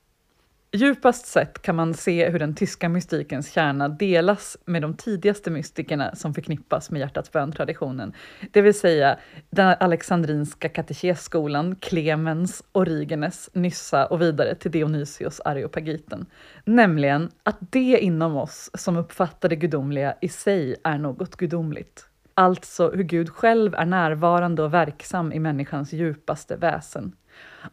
Djupast 0.72 1.26
sett 1.26 1.62
kan 1.62 1.76
man 1.76 1.94
se 1.94 2.30
hur 2.30 2.40
den 2.40 2.56
tyska 2.56 2.90
mystikens 2.90 3.52
kärna 3.52 3.90
delas 3.90 4.58
med 4.66 4.82
de 4.82 4.94
tidigaste 4.94 5.52
mystikerna 5.52 6.16
som 6.16 6.34
förknippas 6.34 6.92
med 6.92 7.00
hjärtats 7.00 7.32
bön-traditionen, 7.32 8.14
det 8.52 8.62
vill 8.62 8.74
säga 8.74 9.18
den 9.50 9.76
alexandrinska 9.80 10.70
katekesskolan, 10.70 11.76
Clemens, 11.76 12.64
Origenes, 12.72 13.50
Nyssa 13.54 14.06
och 14.06 14.22
vidare 14.22 14.56
till 14.56 14.72
Dionysios 14.72 15.42
Areopagiten. 15.46 16.26
Nämligen 16.66 17.30
att 17.44 17.58
det 17.60 18.00
inom 18.00 18.38
oss 18.38 18.72
som 18.74 18.98
uppfattar 18.98 19.50
det 19.50 19.56
gudomliga 19.56 20.16
i 20.22 20.30
sig 20.30 20.76
är 20.84 20.98
något 20.98 21.36
gudomligt. 21.36 22.06
Alltså 22.34 22.92
hur 22.92 23.04
Gud 23.04 23.30
själv 23.30 23.76
är 23.76 23.86
närvarande 23.86 24.64
och 24.64 24.74
verksam 24.74 25.34
i 25.34 25.40
människans 25.40 25.94
djupaste 25.94 26.56
väsen. 26.56 27.16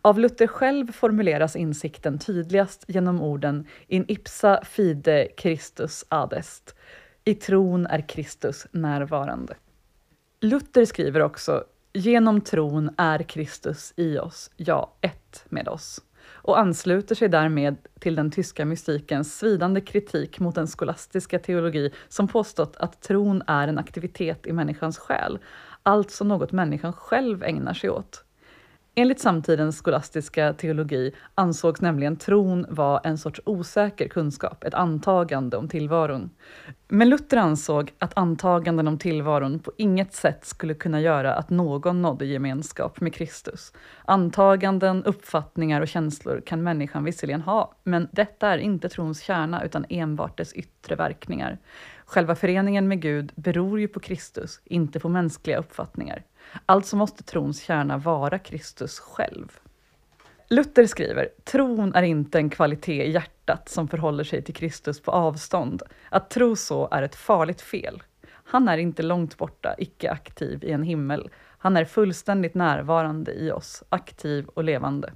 Av 0.02 0.18
Luther 0.18 0.46
själv 0.46 0.92
formuleras 0.92 1.56
insikten 1.56 2.18
tydligast 2.18 2.84
genom 2.88 3.22
orden 3.22 3.66
in 3.86 4.04
ipsa 4.08 4.64
fide 4.64 5.28
Christus 5.36 6.04
adest. 6.08 6.74
I 7.24 7.34
tron 7.34 7.86
är 7.86 8.08
Kristus 8.08 8.66
närvarande. 8.72 9.54
Luther 10.40 10.84
skriver 10.84 11.20
också 11.20 11.64
Genom 11.92 12.40
tron 12.40 12.90
är 12.96 13.22
Kristus 13.22 13.92
i 13.96 14.18
oss, 14.18 14.50
ja, 14.56 14.92
ett 15.00 15.44
med 15.48 15.68
oss 15.68 16.00
och 16.46 16.58
ansluter 16.58 17.14
sig 17.14 17.28
därmed 17.28 17.76
till 18.00 18.14
den 18.14 18.30
tyska 18.30 18.64
mystikens 18.64 19.38
svidande 19.38 19.80
kritik 19.80 20.40
mot 20.40 20.54
den 20.54 20.68
skolastiska 20.68 21.38
teologi 21.38 21.90
som 22.08 22.28
påstått 22.28 22.76
att 22.76 23.02
tron 23.02 23.42
är 23.46 23.68
en 23.68 23.78
aktivitet 23.78 24.46
i 24.46 24.52
människans 24.52 24.98
själ, 24.98 25.38
alltså 25.82 26.24
något 26.24 26.52
människan 26.52 26.92
själv 26.92 27.42
ägnar 27.42 27.74
sig 27.74 27.90
åt. 27.90 28.24
Enligt 28.98 29.20
samtidens 29.20 29.76
skolastiska 29.76 30.52
teologi 30.52 31.14
ansågs 31.34 31.80
nämligen 31.80 32.16
tron 32.16 32.66
vara 32.68 32.98
en 32.98 33.18
sorts 33.18 33.40
osäker 33.44 34.08
kunskap, 34.08 34.64
ett 34.64 34.74
antagande 34.74 35.56
om 35.56 35.68
tillvaron. 35.68 36.30
Men 36.88 37.08
Luther 37.08 37.36
ansåg 37.36 37.92
att 37.98 38.18
antaganden 38.18 38.88
om 38.88 38.98
tillvaron 38.98 39.58
på 39.58 39.72
inget 39.76 40.14
sätt 40.14 40.44
skulle 40.44 40.74
kunna 40.74 41.00
göra 41.00 41.34
att 41.34 41.50
någon 41.50 42.02
nådde 42.02 42.26
gemenskap 42.26 43.00
med 43.00 43.14
Kristus. 43.14 43.72
Antaganden, 44.04 45.04
uppfattningar 45.04 45.80
och 45.80 45.88
känslor 45.88 46.42
kan 46.46 46.62
människan 46.62 47.04
visserligen 47.04 47.42
ha, 47.42 47.74
men 47.84 48.08
detta 48.12 48.48
är 48.48 48.58
inte 48.58 48.88
trons 48.88 49.20
kärna 49.20 49.64
utan 49.64 49.86
enbart 49.88 50.38
dess 50.38 50.52
yttre 50.52 50.96
verkningar. 50.96 51.58
Själva 52.06 52.34
föreningen 52.34 52.88
med 52.88 53.00
Gud 53.00 53.32
beror 53.36 53.80
ju 53.80 53.88
på 53.88 54.00
Kristus, 54.00 54.60
inte 54.64 55.00
på 55.00 55.08
mänskliga 55.08 55.58
uppfattningar. 55.58 56.22
Alltså 56.66 56.96
måste 56.96 57.22
trons 57.22 57.62
kärna 57.62 57.98
vara 57.98 58.38
Kristus 58.38 58.98
själv. 58.98 59.58
Luther 60.48 60.86
skriver, 60.86 61.28
tron 61.44 61.94
är 61.94 62.02
inte 62.02 62.38
en 62.38 62.50
kvalitet 62.50 63.04
i 63.04 63.10
hjärtat 63.10 63.68
som 63.68 63.88
förhåller 63.88 64.24
sig 64.24 64.42
till 64.42 64.54
Kristus 64.54 65.00
på 65.00 65.10
avstånd. 65.10 65.82
Att 66.08 66.30
tro 66.30 66.56
så 66.56 66.88
är 66.90 67.02
ett 67.02 67.16
farligt 67.16 67.60
fel. 67.60 68.02
Han 68.28 68.68
är 68.68 68.78
inte 68.78 69.02
långt 69.02 69.36
borta, 69.36 69.74
icke 69.78 70.10
aktiv 70.10 70.64
i 70.64 70.72
en 70.72 70.82
himmel. 70.82 71.30
Han 71.58 71.76
är 71.76 71.84
fullständigt 71.84 72.54
närvarande 72.54 73.32
i 73.32 73.50
oss, 73.50 73.82
aktiv 73.88 74.46
och 74.46 74.64
levande. 74.64 75.12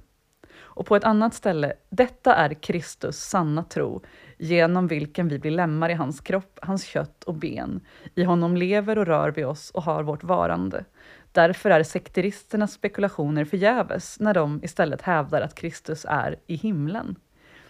Och 0.59 0.85
på 0.85 0.95
ett 0.95 1.03
annat 1.03 1.33
ställe, 1.33 1.73
detta 1.89 2.35
är 2.35 2.53
Kristus 2.53 3.17
sanna 3.17 3.63
tro, 3.63 4.01
genom 4.41 4.87
vilken 4.87 5.27
vi 5.27 5.39
blir 5.39 5.51
lemmar 5.51 5.89
i 5.89 5.93
hans 5.93 6.21
kropp, 6.21 6.59
hans 6.61 6.85
kött 6.85 7.23
och 7.23 7.33
ben. 7.33 7.81
I 8.15 8.23
honom 8.23 8.57
lever 8.57 8.97
och 8.97 9.05
rör 9.05 9.31
vi 9.31 9.43
oss 9.43 9.71
och 9.71 9.83
har 9.83 10.03
vårt 10.03 10.23
varande. 10.23 10.85
Därför 11.31 11.69
är 11.69 11.83
sekteristernas 11.83 12.73
spekulationer 12.73 13.45
förgäves 13.45 14.19
när 14.19 14.33
de 14.33 14.63
istället 14.63 15.01
hävdar 15.01 15.41
att 15.41 15.55
Kristus 15.55 16.05
är 16.09 16.35
i 16.47 16.55
himlen. 16.55 17.15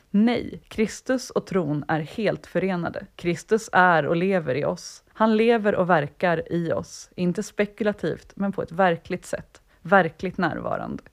Nej, 0.10 0.62
Kristus 0.68 1.30
och 1.30 1.46
tron 1.46 1.86
är 1.88 2.00
helt 2.00 2.48
förenade. 2.48 3.06
Kristus 3.16 3.70
är 3.74 4.06
och 4.06 4.16
lever 4.16 4.56
i 4.56 4.66
oss. 4.66 5.04
Han 5.14 5.38
lever 5.38 5.76
och 5.76 5.90
verkar 5.90 6.54
i 6.54 6.72
oss, 6.74 7.10
inte 7.16 7.44
spekulativt, 7.44 8.34
men 8.36 8.52
på 8.52 8.62
ett 8.62 8.72
verkligt 8.72 9.26
sätt, 9.26 9.62
verkligt 9.82 10.38
närvarande. 10.38 11.04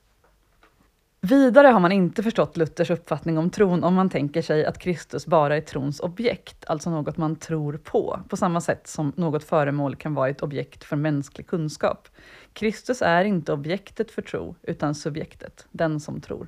Vidare 1.21 1.67
har 1.67 1.79
man 1.79 1.91
inte 1.91 2.23
förstått 2.23 2.57
Luthers 2.57 2.89
uppfattning 2.89 3.37
om 3.37 3.49
tron 3.49 3.83
om 3.83 3.93
man 3.93 4.09
tänker 4.09 4.41
sig 4.41 4.65
att 4.65 4.79
Kristus 4.79 5.25
bara 5.25 5.57
är 5.57 5.61
trons 5.61 5.99
objekt, 5.99 6.65
alltså 6.67 6.89
något 6.89 7.17
man 7.17 7.35
tror 7.35 7.77
på, 7.77 8.19
på 8.29 8.37
samma 8.37 8.61
sätt 8.61 8.87
som 8.87 9.13
något 9.15 9.43
föremål 9.43 9.95
kan 9.95 10.13
vara 10.13 10.29
ett 10.29 10.43
objekt 10.43 10.83
för 10.83 10.95
mänsklig 10.95 11.47
kunskap. 11.47 12.07
Kristus 12.53 13.01
är 13.01 13.23
inte 13.25 13.53
objektet 13.53 14.11
för 14.11 14.21
tro, 14.21 14.55
utan 14.61 14.95
subjektet, 14.95 15.67
den 15.71 15.99
som 15.99 16.21
tror. 16.21 16.47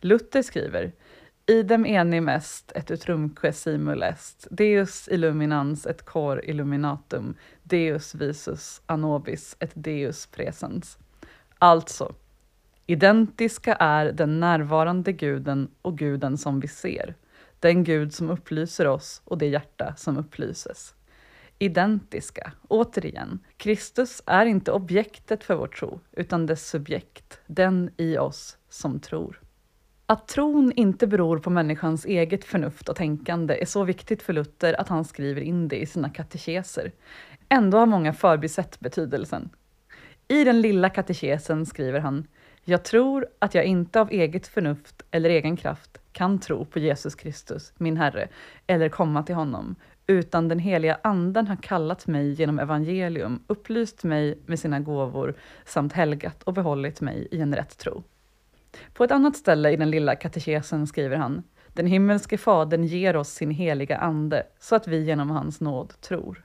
Luther 0.00 0.42
skriver 0.42 0.92
Idem 1.46 1.86
enim 1.86 2.28
est 2.28 2.72
et 2.74 2.90
utrumque 2.90 3.52
simul 3.52 4.02
est, 4.02 4.46
Deus 4.50 5.08
illuminans 5.08 5.86
et 5.86 6.04
cor 6.04 6.44
illuminatum, 6.44 7.34
Deus 7.62 8.14
visus 8.14 8.82
anobis 8.86 9.56
et 9.60 9.70
Deus 9.74 10.26
presens. 10.26 10.98
Alltså, 11.58 12.14
identiska 12.88 13.74
är 13.74 14.12
den 14.12 14.40
närvarande 14.40 15.12
guden 15.12 15.70
och 15.82 15.98
guden 15.98 16.38
som 16.38 16.60
vi 16.60 16.68
ser, 16.68 17.14
den 17.60 17.84
gud 17.84 18.14
som 18.14 18.30
upplyser 18.30 18.86
oss 18.86 19.22
och 19.24 19.38
det 19.38 19.46
hjärta 19.46 19.94
som 19.96 20.16
upplyses 20.16 20.94
identiska. 21.58 22.52
Återigen, 22.68 23.38
Kristus 23.56 24.22
är 24.26 24.46
inte 24.46 24.72
objektet 24.72 25.44
för 25.44 25.54
vår 25.54 25.66
tro, 25.66 26.00
utan 26.12 26.46
dess 26.46 26.68
subjekt, 26.68 27.40
den 27.46 27.90
i 27.96 28.18
oss 28.18 28.56
som 28.68 29.00
tror. 29.00 29.40
Att 30.06 30.28
tron 30.28 30.72
inte 30.72 31.06
beror 31.06 31.38
på 31.38 31.50
människans 31.50 32.04
eget 32.04 32.44
förnuft 32.44 32.88
och 32.88 32.96
tänkande 32.96 33.62
är 33.62 33.66
så 33.66 33.84
viktigt 33.84 34.22
för 34.22 34.32
Luther 34.32 34.80
att 34.80 34.88
han 34.88 35.04
skriver 35.04 35.40
in 35.40 35.68
det 35.68 35.76
i 35.76 35.86
sina 35.86 36.10
katekeser. 36.10 36.92
Ändå 37.48 37.78
har 37.78 37.86
många 37.86 38.12
förbisett 38.12 38.80
betydelsen. 38.80 39.50
I 40.28 40.44
den 40.44 40.60
lilla 40.60 40.90
katekesen 40.90 41.66
skriver 41.66 42.00
han 42.00 42.26
jag 42.68 42.84
tror 42.84 43.26
att 43.38 43.54
jag 43.54 43.64
inte 43.64 44.00
av 44.00 44.10
eget 44.10 44.46
förnuft 44.46 45.02
eller 45.10 45.30
egen 45.30 45.56
kraft 45.56 45.98
kan 46.12 46.38
tro 46.38 46.64
på 46.64 46.78
Jesus 46.78 47.14
Kristus, 47.14 47.72
min 47.78 47.96
Herre, 47.96 48.28
eller 48.66 48.88
komma 48.88 49.22
till 49.22 49.34
honom, 49.34 49.74
utan 50.06 50.48
den 50.48 50.58
heliga 50.58 50.98
anden 51.02 51.46
har 51.46 51.56
kallat 51.56 52.06
mig 52.06 52.32
genom 52.32 52.58
evangelium, 52.58 53.42
upplyst 53.46 54.04
mig 54.04 54.38
med 54.46 54.58
sina 54.58 54.80
gåvor 54.80 55.34
samt 55.64 55.92
helgat 55.92 56.42
och 56.42 56.54
behållit 56.54 57.00
mig 57.00 57.28
i 57.30 57.40
en 57.40 57.54
rätt 57.54 57.78
tro. 57.78 58.02
På 58.92 59.04
ett 59.04 59.12
annat 59.12 59.36
ställe 59.36 59.70
i 59.70 59.76
den 59.76 59.90
lilla 59.90 60.16
katekesen 60.16 60.86
skriver 60.86 61.16
han 61.16 61.42
Den 61.72 61.86
himmelske 61.86 62.38
Fadern 62.38 62.84
ger 62.84 63.16
oss 63.16 63.28
sin 63.28 63.50
heliga 63.50 63.96
ande 63.96 64.46
så 64.58 64.76
att 64.76 64.88
vi 64.88 65.04
genom 65.04 65.30
hans 65.30 65.60
nåd 65.60 66.00
tror. 66.00 66.44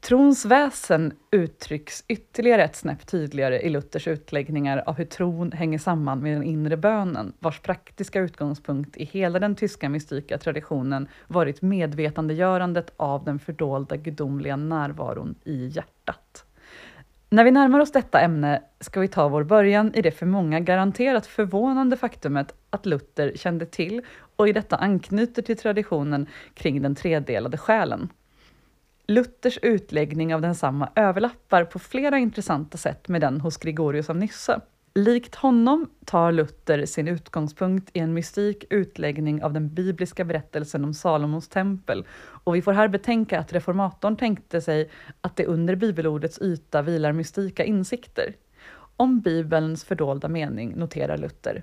Trons 0.00 0.44
väsen 0.44 1.12
uttrycks 1.30 2.04
ytterligare 2.08 2.64
ett 2.64 2.76
snäpp 2.76 3.06
tydligare 3.06 3.60
i 3.60 3.70
Luthers 3.70 4.08
utläggningar 4.08 4.82
av 4.86 4.96
hur 4.96 5.04
tron 5.04 5.52
hänger 5.52 5.78
samman 5.78 6.20
med 6.20 6.36
den 6.36 6.42
inre 6.42 6.76
bönen, 6.76 7.32
vars 7.38 7.60
praktiska 7.60 8.20
utgångspunkt 8.20 8.96
i 8.96 9.04
hela 9.04 9.38
den 9.38 9.56
tyska 9.56 9.88
mystika 9.88 10.38
traditionen 10.38 11.08
varit 11.26 11.62
medvetandegörandet 11.62 12.92
av 12.96 13.24
den 13.24 13.38
fördolda 13.38 13.96
gudomliga 13.96 14.56
närvaron 14.56 15.34
i 15.44 15.66
hjärtat. 15.66 16.44
När 17.30 17.44
vi 17.44 17.50
närmar 17.50 17.80
oss 17.80 17.92
detta 17.92 18.20
ämne 18.20 18.62
ska 18.80 19.00
vi 19.00 19.08
ta 19.08 19.28
vår 19.28 19.44
början 19.44 19.94
i 19.94 20.02
det 20.02 20.10
för 20.10 20.26
många 20.26 20.60
garanterat 20.60 21.26
förvånande 21.26 21.96
faktumet 21.96 22.54
att 22.70 22.86
Luther 22.86 23.32
kände 23.36 23.66
till 23.66 24.02
och 24.36 24.48
i 24.48 24.52
detta 24.52 24.76
anknyter 24.76 25.42
till 25.42 25.56
traditionen 25.56 26.26
kring 26.54 26.82
den 26.82 26.94
tredelade 26.94 27.58
själen. 27.58 28.08
Luthers 29.10 29.58
utläggning 29.62 30.34
av 30.34 30.40
densamma 30.40 30.88
överlappar 30.94 31.64
på 31.64 31.78
flera 31.78 32.18
intressanta 32.18 32.78
sätt 32.78 33.08
med 33.08 33.20
den 33.20 33.40
hos 33.40 33.56
Gregorius 33.56 34.10
av 34.10 34.16
Nyssa. 34.16 34.60
Likt 34.94 35.34
honom 35.34 35.90
tar 36.04 36.32
Luther 36.32 36.86
sin 36.86 37.08
utgångspunkt 37.08 37.90
i 37.94 37.98
en 37.98 38.14
mystik 38.14 38.64
utläggning 38.70 39.42
av 39.42 39.52
den 39.52 39.74
bibliska 39.74 40.24
berättelsen 40.24 40.84
om 40.84 40.94
Salomos 40.94 41.48
tempel 41.48 42.06
och 42.44 42.54
vi 42.54 42.62
får 42.62 42.72
här 42.72 42.88
betänka 42.88 43.40
att 43.40 43.52
reformatorn 43.52 44.16
tänkte 44.16 44.60
sig 44.60 44.90
att 45.20 45.36
det 45.36 45.46
under 45.46 45.76
bibelordets 45.76 46.38
yta 46.42 46.82
vilar 46.82 47.12
mystika 47.12 47.64
insikter. 47.64 48.34
Om 48.96 49.20
Bibelns 49.20 49.84
fördolda 49.84 50.28
mening 50.28 50.76
noterar 50.76 51.18
Luther 51.18 51.62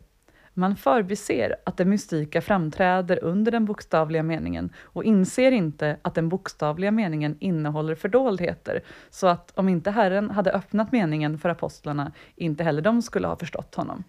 man 0.57 0.75
förbiser 0.75 1.55
att 1.65 1.77
det 1.77 1.85
mystika 1.85 2.41
framträder 2.41 3.23
under 3.23 3.51
den 3.51 3.65
bokstavliga 3.65 4.23
meningen 4.23 4.69
och 4.83 5.03
inser 5.03 5.51
inte 5.51 5.97
att 6.01 6.15
den 6.15 6.29
bokstavliga 6.29 6.91
meningen 6.91 7.37
innehåller 7.39 7.95
fördoldheter, 7.95 8.83
så 9.09 9.27
att 9.27 9.51
om 9.55 9.69
inte 9.69 9.91
Herren 9.91 10.31
hade 10.31 10.51
öppnat 10.51 10.91
meningen 10.91 11.37
för 11.37 11.49
apostlarna, 11.49 12.11
inte 12.35 12.63
heller 12.63 12.81
de 12.81 13.01
skulle 13.01 13.27
ha 13.27 13.35
förstått 13.35 13.75
honom. 13.75 14.03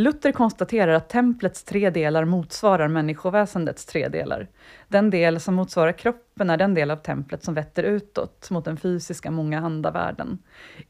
Luther 0.00 0.32
konstaterar 0.32 0.92
att 0.92 1.08
templets 1.08 1.64
tre 1.64 1.90
delar 1.90 2.24
motsvarar 2.24 2.88
människoväsendets 2.88 3.86
tre 3.86 4.08
delar. 4.08 4.48
Den 4.88 5.10
del 5.10 5.40
som 5.40 5.54
motsvarar 5.54 5.92
kroppen 5.92 6.50
är 6.50 6.56
den 6.56 6.74
del 6.74 6.90
av 6.90 6.96
templet 6.96 7.44
som 7.44 7.54
vetter 7.54 7.82
utåt 7.82 8.50
mot 8.50 8.64
den 8.64 8.76
fysiska 8.76 9.30
mångahanda 9.30 9.90
världen. 9.90 10.38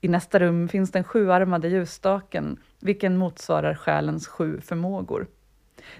I 0.00 0.09
nästa 0.09 0.38
rum 0.38 0.69
finns 0.69 0.93
den 0.93 1.05
sjuarmade 1.05 1.69
ljusstaken, 1.69 2.57
vilken 2.81 3.17
motsvarar 3.17 3.75
själens 3.75 4.29
sju 4.29 4.61
förmågor. 4.61 5.26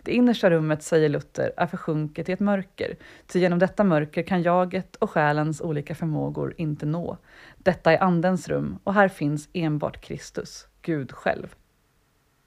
Det 0.03 0.13
innersta 0.13 0.51
rummet, 0.51 0.83
säger 0.83 1.09
Luther, 1.09 1.53
är 1.57 1.67
försjunket 1.67 2.29
i 2.29 2.33
ett 2.33 2.41
mörker, 2.41 2.97
ty 3.27 3.39
genom 3.39 3.59
detta 3.59 3.85
mörker 3.85 4.23
kan 4.23 4.43
jaget 4.43 4.97
och 4.97 5.11
själens 5.11 5.61
olika 5.61 5.95
förmågor 5.95 6.55
inte 6.57 6.87
nå. 6.87 7.17
Detta 7.59 7.93
är 7.93 8.03
Andens 8.03 8.49
rum, 8.49 8.79
och 8.85 8.95
här 8.95 9.09
finns 9.09 9.49
enbart 9.53 10.01
Kristus, 10.01 10.67
Gud 10.83 11.13
själv. 11.13 11.55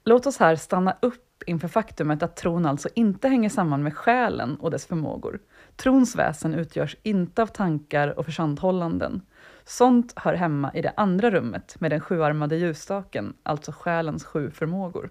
Låt 0.04 0.26
oss 0.26 0.38
här 0.38 0.56
stanna 0.56 0.96
upp 1.02 1.42
inför 1.46 1.68
faktumet 1.68 2.22
att 2.22 2.36
tron 2.36 2.66
alltså 2.66 2.88
inte 2.94 3.28
hänger 3.28 3.48
samman 3.48 3.82
med 3.82 3.96
själen 3.96 4.56
och 4.56 4.70
dess 4.70 4.86
förmågor. 4.86 5.38
Trons 5.76 6.16
väsen 6.16 6.54
utgörs 6.54 6.96
inte 7.02 7.42
av 7.42 7.46
tankar 7.46 8.18
och 8.18 8.24
förståndhållanden. 8.24 9.22
Sånt 9.64 10.12
hör 10.16 10.34
hemma 10.34 10.70
i 10.74 10.82
det 10.82 10.92
andra 10.96 11.30
rummet 11.30 11.76
med 11.78 11.90
den 11.90 12.00
sjuarmade 12.00 12.56
ljusstaken, 12.56 13.34
alltså 13.42 13.72
själens 13.72 14.24
sju 14.24 14.50
förmågor. 14.50 15.10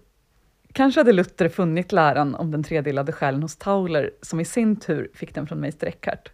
Kanske 0.74 1.00
hade 1.00 1.14
Luther 1.14 1.50
funnit 1.50 1.92
läran 1.92 2.36
om 2.36 2.52
den 2.52 2.64
tredelade 2.64 3.12
själen 3.12 3.42
hos 3.42 3.56
Tauler, 3.56 4.12
som 4.22 4.40
i 4.40 4.46
sin 4.46 4.76
tur 4.76 5.12
fick 5.14 5.36
den 5.36 5.48
från 5.48 5.60
Meister 5.60 5.88
Eckhart. 5.88 6.32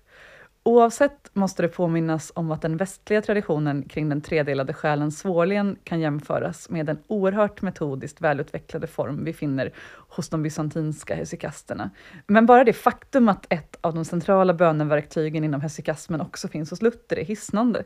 Oavsett 0.70 1.30
måste 1.34 1.62
det 1.62 1.68
påminnas 1.68 2.32
om 2.36 2.52
att 2.52 2.62
den 2.62 2.78
västliga 2.78 3.22
traditionen 3.22 3.84
kring 3.84 4.10
den 4.10 4.22
tredelade 4.22 4.74
själen 4.74 5.12
svårligen 5.12 5.78
kan 5.84 6.00
jämföras 6.00 6.70
med 6.70 6.86
den 6.86 6.98
oerhört 7.08 7.62
metodiskt 7.62 8.22
välutvecklade 8.22 8.88
form 8.88 9.24
vi 9.24 9.34
finner 9.34 9.74
hos 10.10 10.30
de 10.30 10.44
bysantinska 10.44 11.16
hesikasterna. 11.16 11.90
Men 12.28 12.46
bara 12.46 12.64
det 12.64 12.74
faktum 12.74 13.30
att 13.30 13.54
ett 13.54 13.78
av 13.82 13.94
de 13.94 14.06
centrala 14.06 14.54
böneverktygen 14.54 15.44
inom 15.44 15.62
hesikasmen 15.62 16.22
också 16.22 16.48
finns 16.48 16.70
hos 16.70 16.82
Luther 16.82 17.20
är 17.20 17.26
hisnande. 17.26 17.84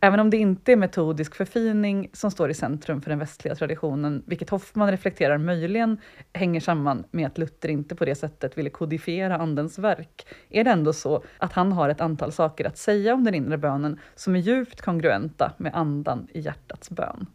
Även 0.00 0.20
om 0.20 0.30
det 0.30 0.36
inte 0.36 0.72
är 0.72 0.76
metodisk 0.76 1.34
förfining 1.34 2.10
som 2.12 2.30
står 2.30 2.50
i 2.50 2.54
centrum 2.54 3.02
för 3.02 3.10
den 3.10 3.18
västliga 3.18 3.54
traditionen, 3.54 4.22
vilket 4.26 4.50
Hoffman 4.50 4.90
reflekterar 4.90 5.38
möjligen 5.38 5.98
hänger 6.32 6.60
samman 6.60 7.04
med 7.10 7.26
att 7.26 7.38
Luther 7.38 7.68
inte 7.68 7.94
på 7.94 8.04
det 8.04 8.14
sättet 8.14 8.58
ville 8.58 8.70
kodifiera 8.70 9.38
Andens 9.38 9.78
verk, 9.78 10.26
är 10.50 10.64
det 10.64 10.70
ändå 10.70 10.92
så 10.92 11.24
att 11.38 11.52
han 11.52 11.72
har 11.72 11.88
ett 11.88 12.00
antal 12.00 12.23
saker 12.30 12.64
att 12.64 12.78
säga 12.78 13.14
om 13.14 13.24
den 13.24 13.34
inre 13.34 13.58
bönen 13.58 14.00
som 14.14 14.36
är 14.36 14.40
djupt 14.40 14.82
kongruenta 14.82 15.52
med 15.56 15.74
andan 15.74 16.26
i 16.32 16.40
hjärtats 16.40 16.90
bön. 16.90 17.26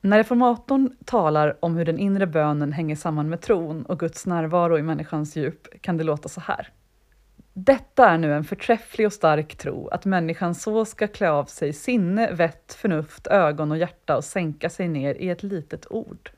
När 0.00 0.18
reformatorn 0.18 0.96
talar 1.04 1.56
om 1.60 1.76
hur 1.76 1.84
den 1.84 1.98
inre 1.98 2.26
bönen 2.26 2.72
hänger 2.72 2.96
samman 2.96 3.28
med 3.28 3.40
tron 3.40 3.86
och 3.86 3.98
Guds 4.00 4.26
närvaro 4.26 4.78
i 4.78 4.82
människans 4.82 5.36
djup 5.36 5.80
kan 5.80 5.96
det 5.96 6.04
låta 6.04 6.28
så 6.28 6.40
här. 6.40 6.68
Detta 7.52 8.08
är 8.08 8.18
nu 8.18 8.34
en 8.34 8.44
förträfflig 8.44 9.06
och 9.06 9.12
stark 9.12 9.56
tro, 9.56 9.88
att 9.88 10.04
människan 10.04 10.54
så 10.54 10.84
ska 10.84 11.06
klä 11.06 11.30
av 11.30 11.44
sig 11.44 11.72
sinne, 11.72 12.32
vett, 12.32 12.74
förnuft, 12.78 13.26
ögon 13.26 13.70
och 13.70 13.78
hjärta 13.78 14.16
och 14.16 14.24
sänka 14.24 14.70
sig 14.70 14.88
ner 14.88 15.14
i 15.14 15.30
ett 15.30 15.42
litet 15.42 15.86
ord. 15.90 16.30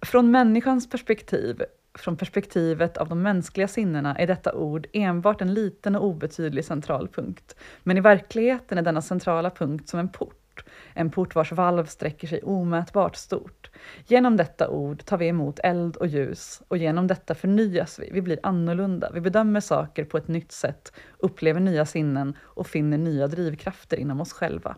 Från 0.00 0.30
människans 0.30 0.90
perspektiv 0.90 1.62
från 1.94 2.16
perspektivet 2.16 2.96
av 2.96 3.08
de 3.08 3.22
mänskliga 3.22 3.68
sinnena 3.68 4.16
är 4.16 4.26
detta 4.26 4.54
ord 4.54 4.86
enbart 4.92 5.40
en 5.40 5.54
liten 5.54 5.96
och 5.96 6.04
obetydlig 6.04 6.64
central 6.64 7.08
punkt. 7.08 7.56
Men 7.82 7.96
i 7.96 8.00
verkligheten 8.00 8.78
är 8.78 8.82
denna 8.82 9.02
centrala 9.02 9.50
punkt 9.50 9.88
som 9.88 10.00
en 10.00 10.08
port, 10.08 10.64
en 10.94 11.10
port 11.10 11.34
vars 11.34 11.52
valv 11.52 11.84
sträcker 11.84 12.28
sig 12.28 12.42
omätbart 12.42 13.16
stort. 13.16 13.70
Genom 14.06 14.36
detta 14.36 14.68
ord 14.68 15.04
tar 15.04 15.18
vi 15.18 15.28
emot 15.28 15.58
eld 15.58 15.96
och 15.96 16.06
ljus 16.06 16.62
och 16.68 16.76
genom 16.76 17.06
detta 17.06 17.34
förnyas 17.34 17.98
vi, 17.98 18.10
vi 18.12 18.22
blir 18.22 18.38
annorlunda, 18.42 19.10
vi 19.14 19.20
bedömer 19.20 19.60
saker 19.60 20.04
på 20.04 20.16
ett 20.16 20.28
nytt 20.28 20.52
sätt, 20.52 20.92
upplever 21.18 21.60
nya 21.60 21.86
sinnen 21.86 22.36
och 22.40 22.66
finner 22.66 22.98
nya 22.98 23.26
drivkrafter 23.26 23.96
inom 23.96 24.20
oss 24.20 24.32
själva. 24.32 24.76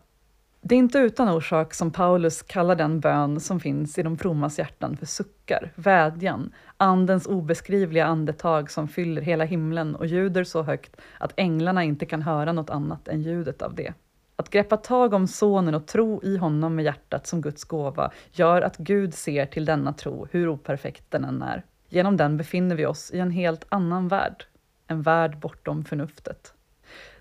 Det 0.66 0.74
är 0.74 0.79
inte 0.79 0.98
utan 0.98 1.29
orsak 1.29 1.74
som 1.74 1.90
Paulus 1.90 2.42
kallar 2.42 2.77
den 2.77 3.00
bön 3.00 3.40
som 3.40 3.61
finns 3.61 3.98
i 3.98 4.03
de 4.03 4.18
frommas 4.18 4.59
hjärtan 4.59 4.96
för 4.96 5.07
suckar, 5.07 5.72
vädjan, 5.74 6.53
andens 6.77 7.27
obeskrivliga 7.27 8.07
andetag 8.07 8.70
som 8.70 8.88
fyller 8.88 9.22
hela 9.22 9.44
himlen 9.44 9.94
och 9.94 10.07
ljuder 10.07 10.44
så 10.44 10.62
högt 10.62 10.96
att 11.18 11.33
änglarna 11.37 11.85
inte 11.85 12.07
kan 12.07 12.22
höra 12.22 12.53
något 12.53 12.70
annat 12.70 13.09
än 13.09 13.22
ljudet 13.22 13.62
av 13.62 13.74
det. 13.74 13.92
Att 14.37 14.50
greppa 14.50 14.77
tag 14.77 15.14
om 15.14 15.27
Sonen 15.27 15.74
och 15.74 15.87
tro 15.87 16.22
i 16.22 16.37
honom 16.37 16.74
med 16.74 16.85
hjärtat 16.85 17.27
som 17.27 17.40
Guds 17.40 17.64
gåva 17.64 18.11
gör 18.33 18.62
att 18.62 18.77
Gud 18.77 19.14
ser 19.14 19.46
till 19.46 19.64
denna 19.64 19.92
tro, 19.92 20.27
hur 20.31 20.48
operfekt 20.48 21.05
den 21.11 21.24
än 21.24 21.42
är. 21.42 21.64
Genom 21.88 22.16
den 22.16 22.37
befinner 22.37 22.77
vi 22.77 22.87
oss 22.87 23.11
i 23.11 23.18
en 23.18 23.31
helt 23.31 23.66
annan 23.68 24.09
värld, 24.09 24.44
en 24.87 25.03
värld 25.03 25.38
bortom 25.38 25.85
förnuftet. 25.85 26.55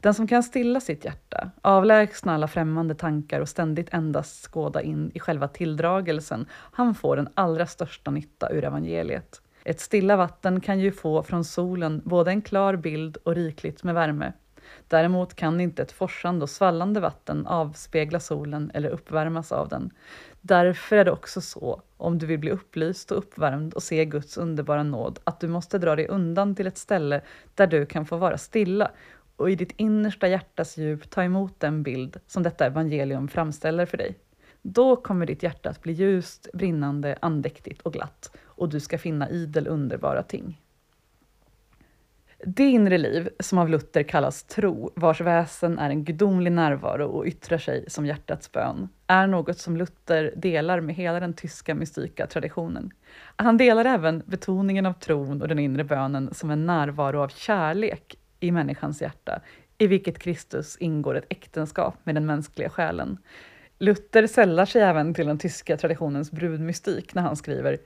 Den 0.04 0.13
som 0.13 0.28
kan 0.28 0.44
stilla 0.44 0.80
sitt 0.80 1.06
hjärta, 1.06 1.52
avlägsna 1.62 2.34
alla 2.34 2.48
främmande 2.48 2.96
tankar 2.96 3.39
och 3.39 3.50
ständigt 3.50 3.94
endast 3.94 4.44
skåda 4.44 4.82
in 4.82 5.12
i 5.13 5.20
själva 5.20 5.48
tilldragelsen, 5.48 6.46
han 6.52 6.96
får 6.96 7.16
den 7.16 7.30
allra 7.34 7.66
största 7.66 8.12
nytta 8.12 8.50
ur 8.52 8.63
evangeliet. 8.63 9.42
Ett 9.63 9.80
stilla 9.80 10.16
vatten 10.16 10.62
kan 10.62 10.80
ju 10.80 10.92
få 10.92 11.24
från 11.24 11.44
solen 11.44 12.02
både 12.06 12.32
en 12.32 12.42
klar 12.42 12.76
bild 12.76 13.18
och 13.18 13.36
rikligt 13.36 13.84
med 13.84 13.96
värme. 13.96 14.34
Däremot 14.88 15.36
kan 15.36 15.62
inte 15.62 15.82
ett 15.82 15.92
forsande 15.92 16.44
och 16.44 16.50
svallande 16.50 17.00
vatten 17.00 17.48
avspegla 17.48 18.20
solen 18.20 18.72
eller 18.74 18.89
uppvärmas 18.89 19.52
av 19.52 19.70
den. 19.70 19.92
Därför 20.42 20.96
är 20.96 21.06
det 21.06 21.12
också 21.12 21.42
så, 21.42 21.82
om 21.98 22.18
du 22.18 22.26
vill 22.26 22.39
bli 22.39 22.52
upplyst 22.52 23.12
och 23.12 23.18
uppvärmd 23.18 23.74
och 23.74 23.84
se 23.84 24.06
Guds 24.06 24.38
underbara 24.38 24.84
nåd, 24.84 25.20
att 25.24 25.39
du 25.39 25.48
måste 25.48 25.78
dra 25.78 25.96
dig 25.96 26.08
undan 26.08 26.56
till 26.56 26.68
ett 26.68 26.78
ställe 26.78 27.22
där 27.56 27.68
du 27.68 27.86
kan 27.86 28.06
få 28.06 28.18
vara 28.18 28.38
stilla 28.38 28.92
och 29.36 29.52
i 29.52 29.56
ditt 29.56 29.74
innersta 29.78 30.28
hjärtas 30.28 30.78
djup 30.78 31.10
ta 31.10 31.24
emot 31.24 31.60
den 31.60 31.84
bild 31.84 32.17
som 32.28 32.43
detta 32.43 32.65
evangelium 32.65 33.28
framställer 33.28 33.86
för 33.86 33.98
dig. 33.98 34.15
Då 34.62 34.96
kommer 34.96 35.26
ditt 35.26 35.43
hjärta 35.43 35.69
att 35.69 35.82
bli 35.82 35.93
ljust, 35.93 36.48
brinnande, 36.54 37.17
andäktigt 37.22 37.82
och 37.82 37.93
glatt 37.93 38.38
och 38.46 38.69
du 38.69 38.80
ska 38.80 38.98
finna 38.98 39.30
idel 39.30 39.67
underbara 39.67 40.24
ting. 40.24 40.60
Det 42.46 42.63
inre 42.63 42.98
liv, 42.98 43.30
som 43.39 43.58
av 43.58 43.69
Luther 43.69 44.04
kallas 44.04 44.43
tro, 44.43 44.91
vars 44.96 45.22
väsen 45.22 45.80
är 45.80 45.89
en 45.89 46.04
gudomlig 46.04 46.52
närvaro 46.52 47.08
och 47.08 47.26
yttrar 47.26 47.58
sig 47.58 47.86
som 47.88 48.06
hjärtats 48.06 48.52
bön, 48.52 48.89
är 49.08 49.28
något 49.28 49.60
som 49.60 49.78
Luther 49.78 50.34
delar 50.36 50.82
med 50.82 50.96
hela 50.96 51.19
den 51.19 51.34
tyska 51.34 51.76
mystika 51.76 52.28
traditionen. 52.28 52.91
Han 53.36 53.58
delar 53.58 53.86
även 53.86 54.24
betoningen 54.26 54.86
av 54.86 54.93
tron 54.93 55.41
och 55.41 55.48
den 55.48 55.60
inre 55.60 55.84
bönen 55.84 56.34
som 56.34 56.52
en 56.52 56.65
närvaro 56.65 57.19
av 57.19 57.28
kärlek 57.28 58.17
i 58.44 58.52
människans 58.52 59.02
hjärta, 59.02 59.42
i 59.78 59.88
vilket 59.88 60.20
Kristus 60.20 60.78
ingår 60.78 61.16
ett 61.16 61.26
äktenskap 61.30 61.96
med 62.04 62.16
den 62.16 62.26
mänskliga 62.26 62.70
själen. 62.70 63.18
Luther 63.80 64.28
sällar 64.28 64.66
sig 64.66 64.82
även 64.82 65.14
till 65.14 65.28
den 65.28 65.38
tyska 65.38 65.78
traditionens 65.78 66.32
brudmystik 66.32 67.14
när 67.16 67.22
han 67.22 67.36
skriver 67.36 67.78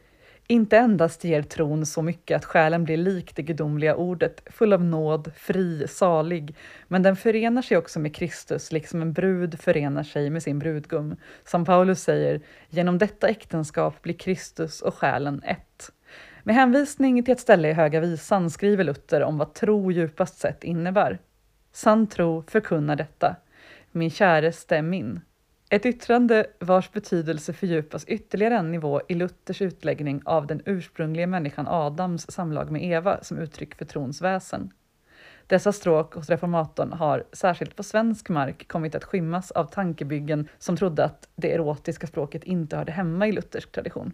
inte 0.49 0.77
endast 0.77 1.23
ger 1.23 1.41
tron 1.41 1.85
så 1.85 2.01
mycket 2.01 2.37
att 2.37 2.45
själen 2.45 2.83
blir 2.83 2.97
lik 2.97 3.35
det 3.35 3.41
gudomliga 3.41 3.95
ordet, 3.95 4.43
full 4.45 4.73
av 4.73 4.83
nåd, 4.83 5.31
fri, 5.35 5.87
salig, 5.87 6.55
men 6.87 7.03
den 7.03 7.15
förenar 7.15 7.61
sig 7.61 7.77
också 7.77 7.99
med 7.99 8.15
Kristus, 8.15 8.71
liksom 8.71 9.01
en 9.01 9.13
brud 9.13 9.59
förenar 9.59 10.03
sig 10.03 10.29
med 10.29 10.43
sin 10.43 10.59
brudgum. 10.59 11.15
Som 11.43 11.65
Paulus 11.65 12.01
säger, 12.01 12.41
genom 12.69 12.97
detta 12.97 13.27
äktenskap 13.27 14.01
blir 14.01 14.13
Kristus 14.13 14.81
och 14.81 14.95
själen 14.95 15.43
ett. 15.43 15.91
Med 16.47 16.55
hänvisning 16.55 17.23
till 17.23 17.31
ett 17.31 17.39
ställe 17.39 17.69
i 17.69 17.73
Höga 17.73 17.99
visan 17.99 18.49
skriver 18.49 18.83
Luther 18.83 19.23
om 19.23 19.37
vad 19.37 19.53
tro 19.53 19.91
djupast 19.91 20.39
sett 20.39 20.63
innebär. 20.63 21.19
Sann 21.71 22.07
tro 22.07 22.43
förkunnar 22.47 22.95
detta. 22.95 23.35
Min 23.91 24.09
käraste 24.09 24.77
är 24.77 24.81
min. 24.81 25.21
Ett 25.69 25.85
yttrande 25.85 26.45
vars 26.59 26.91
betydelse 26.91 27.53
fördjupas 27.53 28.05
ytterligare 28.05 28.57
en 28.57 28.71
nivå 28.71 29.01
i 29.07 29.13
Luthers 29.13 29.61
utläggning 29.61 30.21
av 30.25 30.47
den 30.47 30.61
ursprungliga 30.65 31.27
människan 31.27 31.67
Adams 31.67 32.31
samlag 32.31 32.71
med 32.71 32.83
Eva 32.83 33.23
som 33.23 33.37
uttryck 33.37 33.75
för 33.75 33.85
trons 33.85 34.21
väsen. 34.21 34.71
Dessa 35.47 35.71
stråk 35.71 36.13
hos 36.13 36.29
reformatorn 36.29 36.93
har, 36.93 37.23
särskilt 37.31 37.75
på 37.75 37.83
svensk 37.83 38.29
mark, 38.29 38.67
kommit 38.67 38.95
att 38.95 39.03
skymmas 39.03 39.51
av 39.51 39.65
tankebyggen 39.65 40.47
som 40.57 40.77
trodde 40.77 41.05
att 41.05 41.27
det 41.35 41.53
erotiska 41.53 42.07
språket 42.07 42.43
inte 42.43 42.77
hörde 42.77 42.91
hemma 42.91 43.27
i 43.27 43.31
luthersk 43.31 43.71
tradition. 43.71 44.13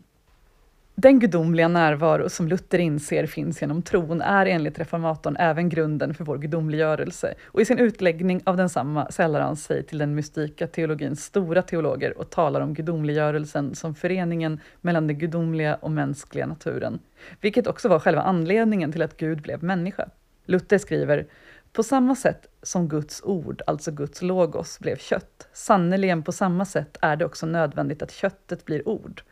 Den 0.96 1.20
gudomliga 1.20 1.68
närvaro 1.68 2.30
som 2.30 2.48
Luther 2.48 2.80
inser 2.80 3.26
finns 3.26 3.62
genom 3.62 3.82
tron 3.82 4.22
är 4.22 4.46
enligt 4.46 4.80
reformatorn 4.80 5.36
även 5.40 5.70
grunden 5.70 6.14
för 6.14 6.24
vår 6.24 6.38
gudomliggörelse 6.38 7.34
och 7.46 7.62
i 7.62 7.66
sin 7.66 7.80
utläggning 7.80 8.42
av 8.44 8.58
densamma 8.58 9.12
sällar 9.12 9.42
han 9.42 9.56
sig 9.56 9.84
till 9.84 9.98
den 9.98 10.16
mystika 10.16 10.68
teologins 10.68 11.24
stora 11.24 11.62
teologer 11.62 12.18
och 12.18 12.30
talar 12.30 12.62
om 12.62 12.74
gudomliggörelsen 12.74 13.76
som 13.76 13.96
föreningen 13.96 14.60
mellan 14.82 15.08
den 15.08 15.20
gudomliga 15.20 15.76
och 15.76 15.92
mänskliga 15.92 16.46
naturen, 16.46 17.00
vilket 17.42 17.68
också 17.68 17.90
var 17.90 18.00
själva 18.00 18.22
anledningen 18.22 18.92
till 18.92 19.02
att 19.02 19.18
Gud 19.18 19.42
blev 19.42 19.64
människa. 19.64 20.10
Luther 20.46 20.78
skriver 20.78 21.26
på 21.72 21.84
samma 21.84 22.16
sätt 22.16 22.48
som 22.62 22.88
Guds 22.88 23.24
ord, 23.24 23.62
alltså 23.68 23.92
Guds 23.92 24.22
logos, 24.22 24.80
blev 24.80 24.98
kött, 24.98 25.48
sannerligen 25.54 26.24
på 26.24 26.32
samma 26.32 26.66
sätt 26.66 26.98
är 27.02 27.16
det 27.16 27.26
också 27.26 27.46
nödvändigt 27.46 28.02
att 28.02 28.12
köttet 28.12 28.66
blir 28.66 28.88
ord. 28.88 29.24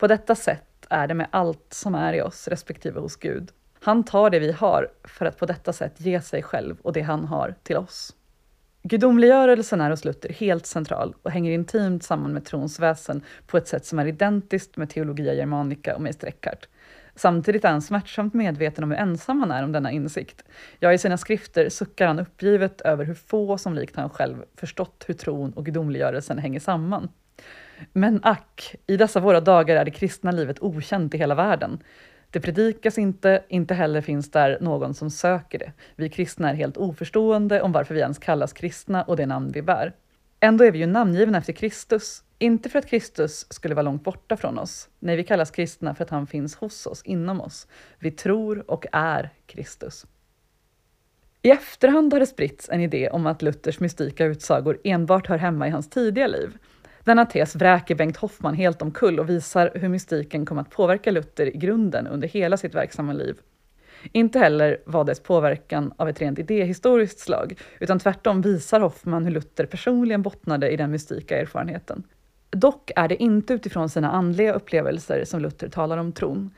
På 0.00 0.06
detta 0.06 0.34
sätt 0.34 0.86
är 0.88 1.06
det 1.06 1.14
med 1.14 1.26
allt 1.30 1.66
som 1.68 1.94
är 1.94 2.12
i 2.12 2.22
oss, 2.22 2.48
respektive 2.48 3.00
hos 3.00 3.16
Gud. 3.16 3.50
Han 3.80 4.04
tar 4.04 4.30
det 4.30 4.38
vi 4.38 4.52
har 4.52 4.88
för 5.04 5.26
att 5.26 5.38
på 5.38 5.46
detta 5.46 5.72
sätt 5.72 5.92
ge 5.96 6.20
sig 6.20 6.42
själv 6.42 6.76
och 6.82 6.92
det 6.92 7.00
han 7.00 7.24
har 7.24 7.54
till 7.62 7.76
oss. 7.76 8.14
Gudomliggörelsen 8.82 9.80
är 9.80 9.90
hos 9.90 10.04
Luther 10.04 10.32
helt 10.32 10.66
central 10.66 11.14
och 11.22 11.30
hänger 11.30 11.52
intimt 11.52 12.04
samman 12.04 12.32
med 12.32 12.44
trons 12.44 12.80
väsen 12.80 13.22
på 13.46 13.56
ett 13.56 13.68
sätt 13.68 13.86
som 13.86 13.98
är 13.98 14.06
identiskt 14.06 14.76
med 14.76 14.90
teologia 14.90 15.34
Germanica 15.34 15.94
och 15.94 16.02
Meister 16.02 16.28
Eckhart. 16.28 16.68
Samtidigt 17.14 17.64
är 17.64 17.70
han 17.70 17.82
smärtsamt 17.82 18.34
medveten 18.34 18.84
om 18.84 18.90
hur 18.90 18.98
ensam 18.98 19.40
han 19.40 19.50
är 19.50 19.64
om 19.64 19.72
denna 19.72 19.90
insikt. 19.90 20.44
Ja, 20.78 20.92
i 20.92 20.98
sina 20.98 21.18
skrifter 21.18 21.68
suckar 21.68 22.06
han 22.06 22.18
uppgivet 22.18 22.80
över 22.80 23.04
hur 23.04 23.14
få 23.14 23.58
som 23.58 23.74
likt 23.74 23.96
han 23.96 24.10
själv 24.10 24.44
förstått 24.56 25.04
hur 25.06 25.14
tron 25.14 25.52
och 25.52 25.66
gudomliggörelsen 25.66 26.38
hänger 26.38 26.60
samman. 26.60 27.08
Men 27.92 28.20
ack, 28.22 28.74
i 28.86 28.96
dessa 28.96 29.20
våra 29.20 29.40
dagar 29.40 29.76
är 29.76 29.84
det 29.84 29.90
kristna 29.90 30.30
livet 30.30 30.62
okänt 30.62 31.14
i 31.14 31.18
hela 31.18 31.34
världen. 31.34 31.82
Det 32.30 32.40
predikas 32.40 32.98
inte, 32.98 33.44
inte 33.48 33.74
heller 33.74 34.00
finns 34.00 34.30
där 34.30 34.58
någon 34.60 34.94
som 34.94 35.10
söker 35.10 35.58
det. 35.58 35.72
Vi 35.96 36.08
kristna 36.08 36.50
är 36.50 36.54
helt 36.54 36.76
oförstående 36.76 37.62
om 37.62 37.72
varför 37.72 37.94
vi 37.94 38.00
ens 38.00 38.18
kallas 38.18 38.52
kristna 38.52 39.02
och 39.02 39.16
det 39.16 39.26
namn 39.26 39.52
vi 39.52 39.62
bär. 39.62 39.92
Ändå 40.40 40.64
är 40.64 40.72
vi 40.72 40.78
ju 40.78 40.86
namngivna 40.86 41.38
efter 41.38 41.52
Kristus, 41.52 42.22
inte 42.38 42.68
för 42.68 42.78
att 42.78 42.86
Kristus 42.86 43.46
skulle 43.52 43.74
vara 43.74 43.82
långt 43.82 44.04
borta 44.04 44.36
från 44.36 44.58
oss. 44.58 44.88
Nej, 44.98 45.16
vi 45.16 45.24
kallas 45.24 45.50
kristna 45.50 45.94
för 45.94 46.04
att 46.04 46.10
han 46.10 46.26
finns 46.26 46.56
hos 46.56 46.86
oss, 46.86 47.02
inom 47.02 47.40
oss. 47.40 47.66
Vi 47.98 48.10
tror 48.10 48.70
och 48.70 48.86
är 48.92 49.30
Kristus. 49.46 50.06
I 51.42 51.50
efterhand 51.50 52.12
har 52.12 52.20
det 52.20 52.26
spritts 52.26 52.68
en 52.68 52.80
idé 52.80 53.10
om 53.10 53.26
att 53.26 53.42
Luthers 53.42 53.80
mystika 53.80 54.24
utsagor 54.24 54.78
enbart 54.84 55.26
hör 55.26 55.38
hemma 55.38 55.68
i 55.68 55.70
hans 55.70 55.90
tidiga 55.90 56.26
liv. 56.26 56.58
Denna 57.10 57.26
tes 57.26 57.56
vräker 57.56 57.94
Bengt 57.94 58.16
Hoffman 58.16 58.54
helt 58.54 58.82
omkull 58.82 59.20
och 59.20 59.28
visar 59.28 59.70
hur 59.74 59.88
mystiken 59.88 60.46
kom 60.46 60.58
att 60.58 60.70
påverka 60.70 61.10
Luther 61.10 61.46
i 61.46 61.58
grunden 61.58 62.06
under 62.06 62.28
hela 62.28 62.56
sitt 62.56 62.74
verksamma 62.74 63.12
liv. 63.12 63.36
Inte 64.12 64.38
heller 64.38 64.78
var 64.86 65.04
dess 65.04 65.20
påverkan 65.20 65.92
av 65.96 66.08
ett 66.08 66.20
rent 66.20 66.38
idéhistoriskt 66.38 67.20
slag, 67.20 67.58
utan 67.80 67.98
tvärtom 67.98 68.42
visar 68.42 68.80
Hoffman 68.80 69.24
hur 69.24 69.32
Luther 69.32 69.66
personligen 69.66 70.22
bottnade 70.22 70.70
i 70.70 70.76
den 70.76 70.90
mystika 70.90 71.40
erfarenheten. 71.40 72.02
Dock 72.50 72.90
är 72.96 73.08
det 73.08 73.22
inte 73.22 73.54
utifrån 73.54 73.88
sina 73.88 74.10
andliga 74.10 74.52
upplevelser 74.52 75.24
som 75.24 75.40
Luther 75.40 75.68
talar 75.68 75.98
om 75.98 76.12
tron. 76.12 76.50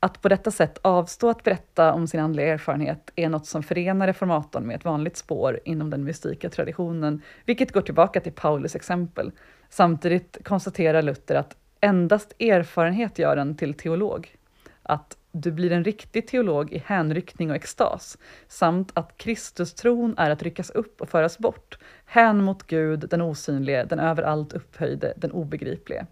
Att 0.00 0.22
på 0.22 0.28
detta 0.28 0.50
sätt 0.50 0.78
avstå 0.82 1.28
att 1.28 1.42
berätta 1.42 1.92
om 1.92 2.06
sin 2.06 2.20
andliga 2.20 2.46
erfarenhet 2.46 3.12
är 3.16 3.28
något 3.28 3.46
som 3.46 3.62
förenar 3.62 4.06
reformatorn 4.06 4.66
med 4.66 4.76
ett 4.76 4.84
vanligt 4.84 5.16
spår 5.16 5.60
inom 5.64 5.90
den 5.90 6.04
mystika 6.04 6.50
traditionen, 6.50 7.22
vilket 7.44 7.72
går 7.72 7.80
tillbaka 7.80 8.20
till 8.20 8.32
Paulus 8.32 8.76
exempel. 8.76 9.32
Samtidigt 9.68 10.38
konstaterar 10.44 11.02
Luther 11.02 11.34
att 11.34 11.56
endast 11.80 12.32
erfarenhet 12.38 13.18
gör 13.18 13.36
en 13.36 13.56
till 13.56 13.74
teolog. 13.74 14.36
Att 14.82 15.16
du 15.32 15.50
blir 15.52 15.72
en 15.72 15.84
riktig 15.84 16.26
teolog 16.28 16.72
i 16.72 16.82
hänryckning 16.86 17.50
och 17.50 17.56
extas, 17.56 18.18
samt 18.48 18.90
att 18.94 19.16
Kristustron 19.16 20.14
är 20.18 20.30
att 20.30 20.42
ryckas 20.42 20.70
upp 20.70 21.00
och 21.00 21.08
föras 21.08 21.38
bort, 21.38 21.78
hän 22.04 22.44
mot 22.44 22.62
Gud, 22.62 23.08
den 23.10 23.22
osynlige, 23.22 23.84
den 23.84 23.98
överallt 23.98 24.52
upphöjde, 24.52 25.14
den 25.16 25.32
obegriplige. 25.32 26.06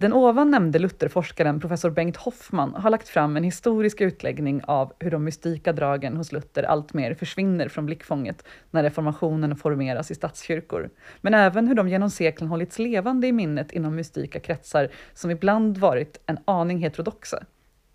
Den 0.00 0.12
ovan 0.12 0.50
nämnde 0.50 0.78
Lutherforskaren 0.78 1.60
professor 1.60 1.90
Bengt 1.90 2.16
Hoffman 2.16 2.74
har 2.74 2.90
lagt 2.90 3.08
fram 3.08 3.36
en 3.36 3.44
historisk 3.44 4.00
utläggning 4.00 4.62
av 4.64 4.92
hur 4.98 5.10
de 5.10 5.24
mystika 5.24 5.72
dragen 5.72 6.16
hos 6.16 6.32
Luther 6.32 6.62
alltmer 6.62 7.14
försvinner 7.14 7.68
från 7.68 7.86
blickfånget 7.86 8.44
när 8.70 8.82
reformationen 8.82 9.56
formeras 9.56 10.10
i 10.10 10.14
statskyrkor, 10.14 10.90
men 11.20 11.34
även 11.34 11.68
hur 11.68 11.74
de 11.74 11.88
genom 11.88 12.10
seklen 12.10 12.48
hållits 12.48 12.78
levande 12.78 13.26
i 13.26 13.32
minnet 13.32 13.72
inom 13.72 13.94
mystika 13.96 14.40
kretsar 14.40 14.88
som 15.14 15.30
ibland 15.30 15.78
varit 15.78 16.20
en 16.26 16.38
aning 16.44 16.78
heterodoxa. 16.78 17.44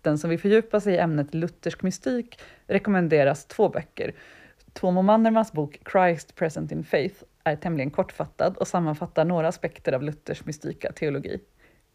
Den 0.02 0.18
som 0.18 0.30
vill 0.30 0.38
fördjupa 0.38 0.80
sig 0.80 0.94
i 0.94 0.98
ämnet 0.98 1.34
luthersk 1.34 1.82
mystik 1.82 2.40
rekommenderas 2.66 3.46
två 3.46 3.68
böcker. 3.68 4.14
Tuomo 4.72 5.02
Mannermans 5.02 5.52
bok 5.52 5.78
Christ 5.92 6.34
Present 6.34 6.72
in 6.72 6.84
Faith 6.84 7.22
är 7.44 7.56
tämligen 7.56 7.90
kortfattad 7.90 8.56
och 8.56 8.68
sammanfattar 8.68 9.24
några 9.24 9.48
aspekter 9.48 9.92
av 9.92 10.02
Luthers 10.02 10.44
mystika 10.44 10.92
teologi. 10.92 11.40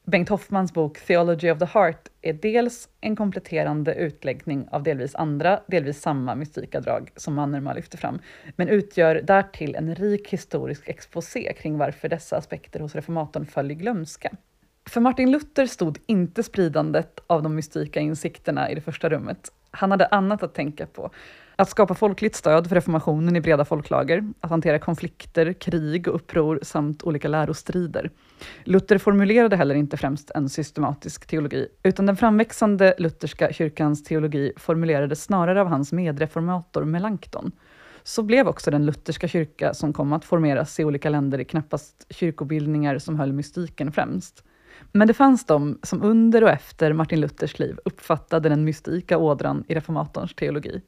Bengt 0.05 0.29
Hoffmans 0.29 0.73
bok 0.73 0.99
Theology 0.99 1.51
of 1.51 1.59
the 1.59 1.65
Heart 1.65 2.09
är 2.21 2.33
dels 2.33 2.89
en 3.01 3.15
kompletterande 3.15 3.93
utläggning 3.95 4.67
av 4.71 4.83
delvis 4.83 5.15
andra, 5.15 5.59
delvis 5.67 6.01
samma 6.01 6.35
mystika 6.35 6.81
drag 6.81 7.11
som 7.15 7.33
Mannerma 7.33 7.73
lyfter 7.73 7.97
fram, 7.97 8.19
men 8.55 8.67
utgör 8.67 9.15
därtill 9.15 9.75
en 9.75 9.95
rik 9.95 10.29
historisk 10.29 10.89
exposé 10.89 11.53
kring 11.53 11.77
varför 11.77 12.09
dessa 12.09 12.37
aspekter 12.37 12.79
hos 12.79 12.95
reformatorn 12.95 13.45
föll 13.45 13.71
i 13.71 13.75
glömska. 13.75 14.31
För 14.89 15.01
Martin 15.01 15.31
Luther 15.31 15.65
stod 15.65 15.99
inte 16.05 16.43
spridandet 16.43 17.19
av 17.27 17.43
de 17.43 17.55
mystika 17.55 17.99
insikterna 17.99 18.71
i 18.71 18.75
det 18.75 18.81
första 18.81 19.09
rummet. 19.09 19.51
Han 19.71 19.91
hade 19.91 20.05
annat 20.05 20.43
att 20.43 20.53
tänka 20.53 20.87
på. 20.87 21.11
Att 21.61 21.69
skapa 21.69 21.93
folkligt 21.93 22.35
stöd 22.35 22.67
för 22.67 22.75
reformationen 22.75 23.35
i 23.35 23.41
breda 23.41 23.65
folklager, 23.65 24.23
att 24.39 24.49
hantera 24.49 24.79
konflikter, 24.79 25.53
krig 25.53 26.07
och 26.07 26.15
uppror 26.15 26.59
samt 26.61 27.03
olika 27.03 27.27
lärostrider. 27.27 28.09
Luther 28.63 28.97
formulerade 28.97 29.55
heller 29.55 29.75
inte 29.75 29.97
främst 29.97 30.31
en 30.31 30.49
systematisk 30.49 31.27
teologi, 31.27 31.67
utan 31.83 32.05
den 32.05 32.17
framväxande 32.17 32.93
lutherska 32.97 33.53
kyrkans 33.53 34.03
teologi 34.03 34.53
formulerades 34.57 35.23
snarare 35.23 35.61
av 35.61 35.67
hans 35.67 35.91
medreformator 35.91 36.85
Melanchthon. 36.85 37.51
Så 38.03 38.23
blev 38.23 38.47
också 38.47 38.71
den 38.71 38.85
lutherska 38.85 39.27
kyrka 39.27 39.73
som 39.73 39.93
kom 39.93 40.13
att 40.13 40.25
formeras 40.25 40.79
i 40.79 40.85
olika 40.85 41.09
länder 41.09 41.39
i 41.39 41.45
knappast 41.45 42.05
kyrkobildningar 42.09 42.97
som 42.97 43.19
höll 43.19 43.33
mystiken 43.33 43.91
främst. 43.91 44.43
Men 44.91 45.07
det 45.07 45.13
fanns 45.13 45.45
de 45.45 45.79
som 45.83 46.01
under 46.01 46.43
och 46.43 46.49
efter 46.49 46.93
Martin 46.93 47.21
Luthers 47.21 47.59
liv 47.59 47.77
uppfattade 47.85 48.49
den 48.49 48.63
mystika 48.63 49.17
ådran 49.17 49.63
i 49.67 49.75
reformatorns 49.75 50.35
teologi. 50.35 50.81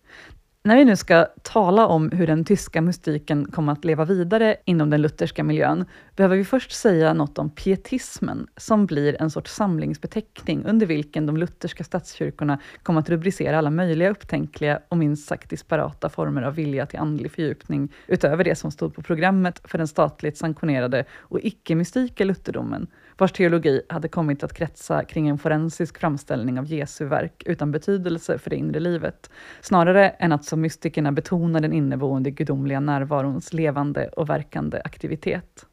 När 0.66 0.78
vi 0.78 0.86
nu 0.86 0.96
ska 0.96 1.26
tala 1.42 1.88
om 1.88 2.12
hur 2.12 2.28
den 2.28 2.46
tyska 2.46 2.82
mystiken 2.82 3.46
kom 3.46 3.70
att 3.70 3.86
leva 3.86 4.06
vidare 4.06 4.56
inom 4.66 4.90
den 4.90 5.02
lutherska 5.02 5.44
miljön, 5.44 5.86
behöver 6.16 6.38
vi 6.38 6.46
först 6.46 6.72
säga 6.72 7.14
något 7.14 7.38
om 7.38 7.50
pietismen, 7.50 8.48
som 8.58 8.86
blir 8.86 9.22
en 9.22 9.32
sorts 9.32 9.52
samlingsbeteckning 9.52 10.66
under 10.66 10.86
vilken 10.86 11.26
de 11.26 11.38
lutherska 11.38 11.84
statskyrkorna 11.84 12.60
kom 12.84 12.98
att 12.98 13.10
rubricera 13.10 13.58
alla 13.58 13.70
möjliga 13.70 14.10
upptänkliga 14.10 14.80
och 14.90 14.98
minst 14.98 15.28
sagt 15.28 15.50
disparata 15.50 16.10
former 16.10 16.42
av 16.42 16.56
vilja 16.56 16.86
till 16.86 17.00
andlig 17.00 17.32
fördjupning, 17.32 17.94
utöver 18.08 18.44
det 18.44 18.56
som 18.56 18.72
stod 18.72 18.96
på 18.96 19.02
programmet 19.02 19.62
för 19.64 19.78
den 19.78 19.88
statligt 19.88 20.38
sanktionerade 20.38 21.06
och 21.14 21.40
icke-mystika 21.42 22.24
lutherdomen, 22.24 22.88
vars 23.18 23.32
teologi 23.32 23.82
hade 23.90 24.08
kommit 24.08 24.44
att 24.44 24.54
kretsa 24.54 25.04
kring 25.04 25.28
en 25.28 25.38
forensisk 25.38 25.98
framställning 25.98 26.60
av 26.60 26.66
Jesu 26.66 27.06
verk 27.06 27.44
utan 27.46 27.72
betydelse 27.72 28.38
för 28.38 28.50
det 28.50 28.56
inre 28.56 28.80
livet, 28.80 29.30
snarare 29.62 30.10
än 30.10 30.32
att 30.32 30.46
som 30.46 30.62
mystikerna 30.62 31.12
betona 31.12 31.60
den 31.60 31.74
inneboende 31.74 32.32
gudomliga 32.32 32.80
närvarons 32.80 33.54
levande 33.54 34.08
och 34.08 34.30
verkande 34.30 34.82
aktivitet. 34.84 35.66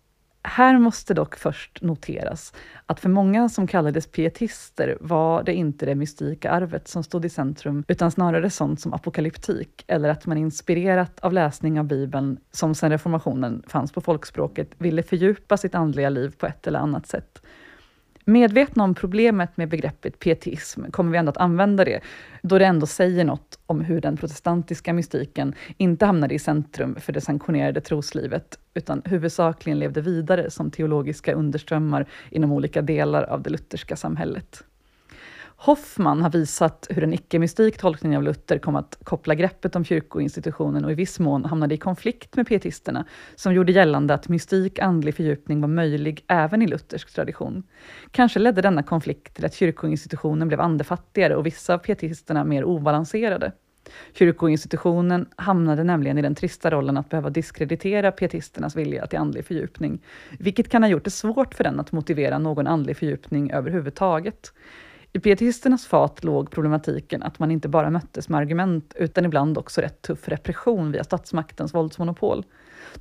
Här 0.42 0.78
måste 0.78 1.14
dock 1.14 1.36
först 1.36 1.82
noteras 1.82 2.52
att 2.86 3.00
för 3.00 3.08
många 3.08 3.48
som 3.48 3.66
kallades 3.66 4.06
pietister 4.06 4.98
var 5.00 5.42
det 5.42 5.54
inte 5.54 5.86
det 5.86 5.94
mystika 5.94 6.50
arvet 6.50 6.88
som 6.88 7.02
stod 7.04 7.24
i 7.24 7.28
centrum, 7.28 7.84
utan 7.88 8.10
snarare 8.10 8.50
sånt 8.50 8.80
som 8.80 8.94
apokalyptik, 8.94 9.84
eller 9.86 10.08
att 10.08 10.26
man 10.26 10.38
inspirerat 10.38 11.20
av 11.20 11.32
läsning 11.32 11.80
av 11.80 11.86
Bibeln, 11.86 12.38
som 12.50 12.74
sedan 12.74 12.90
reformationen 12.90 13.62
fanns 13.66 13.92
på 13.92 14.00
folkspråket, 14.00 14.70
ville 14.78 15.02
fördjupa 15.02 15.56
sitt 15.56 15.74
andliga 15.74 16.08
liv 16.08 16.34
på 16.38 16.46
ett 16.46 16.66
eller 16.66 16.78
annat 16.78 17.06
sätt. 17.06 17.42
Medvetna 18.30 18.84
om 18.84 18.94
problemet 18.94 19.56
med 19.56 19.68
begreppet 19.68 20.18
pietism 20.18 20.84
kommer 20.90 21.12
vi 21.12 21.18
ändå 21.18 21.30
att 21.30 21.36
använda 21.36 21.84
det, 21.84 22.00
då 22.42 22.58
det 22.58 22.64
ändå 22.64 22.86
säger 22.86 23.24
något 23.24 23.58
om 23.66 23.80
hur 23.80 24.00
den 24.00 24.16
protestantiska 24.16 24.92
mystiken 24.92 25.54
inte 25.76 26.06
hamnade 26.06 26.34
i 26.34 26.38
centrum 26.38 26.96
för 27.00 27.12
det 27.12 27.20
sanktionerade 27.20 27.80
troslivet, 27.80 28.58
utan 28.74 29.02
huvudsakligen 29.04 29.78
levde 29.78 30.00
vidare 30.00 30.50
som 30.50 30.70
teologiska 30.70 31.34
underströmmar 31.34 32.06
inom 32.30 32.52
olika 32.52 32.82
delar 32.82 33.22
av 33.22 33.42
det 33.42 33.50
lutherska 33.50 33.96
samhället. 33.96 34.64
Hoffman 35.62 36.22
har 36.22 36.30
visat 36.30 36.86
hur 36.90 37.02
en 37.04 37.14
icke-mystik 37.14 37.78
tolkning 37.78 38.16
av 38.16 38.22
Luther 38.22 38.58
kom 38.58 38.76
att 38.76 38.98
koppla 39.04 39.34
greppet 39.34 39.76
om 39.76 39.84
kyrkoinstitutionen 39.84 40.84
och 40.84 40.92
i 40.92 40.94
viss 40.94 41.18
mån 41.18 41.44
hamnade 41.44 41.74
i 41.74 41.78
konflikt 41.78 42.36
med 42.36 42.48
pietisterna, 42.48 43.04
som 43.36 43.54
gjorde 43.54 43.72
gällande 43.72 44.14
att 44.14 44.28
mystik 44.28 44.78
andlig 44.78 45.14
fördjupning 45.14 45.60
var 45.60 45.68
möjlig 45.68 46.24
även 46.28 46.62
i 46.62 46.66
luthersk 46.66 47.14
tradition. 47.14 47.62
Kanske 48.10 48.38
ledde 48.38 48.62
denna 48.62 48.82
konflikt 48.82 49.34
till 49.34 49.44
att 49.44 49.54
kyrkoinstitutionen 49.54 50.48
blev 50.48 50.60
andefattigare 50.60 51.36
och 51.36 51.46
vissa 51.46 51.74
av 51.74 51.78
pietisterna 51.78 52.44
mer 52.44 52.64
obalanserade. 52.64 53.52
Kyrkoinstitutionen 54.12 55.26
hamnade 55.36 55.84
nämligen 55.84 56.18
i 56.18 56.22
den 56.22 56.34
trista 56.34 56.70
rollen 56.70 56.96
att 56.96 57.08
behöva 57.08 57.30
diskreditera 57.30 58.12
pietisternas 58.12 58.76
vilja 58.76 59.06
till 59.06 59.18
andlig 59.18 59.44
fördjupning, 59.44 60.02
vilket 60.38 60.68
kan 60.68 60.82
ha 60.82 60.90
gjort 60.90 61.04
det 61.04 61.10
svårt 61.10 61.54
för 61.54 61.64
den 61.64 61.80
att 61.80 61.92
motivera 61.92 62.38
någon 62.38 62.66
andlig 62.66 62.96
fördjupning 62.96 63.50
överhuvudtaget. 63.50 64.52
I 65.12 65.20
pietisternas 65.20 65.86
fat 65.86 66.24
låg 66.24 66.50
problematiken 66.50 67.22
att 67.22 67.38
man 67.38 67.50
inte 67.50 67.68
bara 67.68 67.90
möttes 67.90 68.28
med 68.28 68.40
argument, 68.40 68.94
utan 68.96 69.24
ibland 69.24 69.58
också 69.58 69.80
rätt 69.80 70.02
tuff 70.02 70.28
repression 70.28 70.92
via 70.92 71.04
statsmaktens 71.04 71.74
våldsmonopol. 71.74 72.44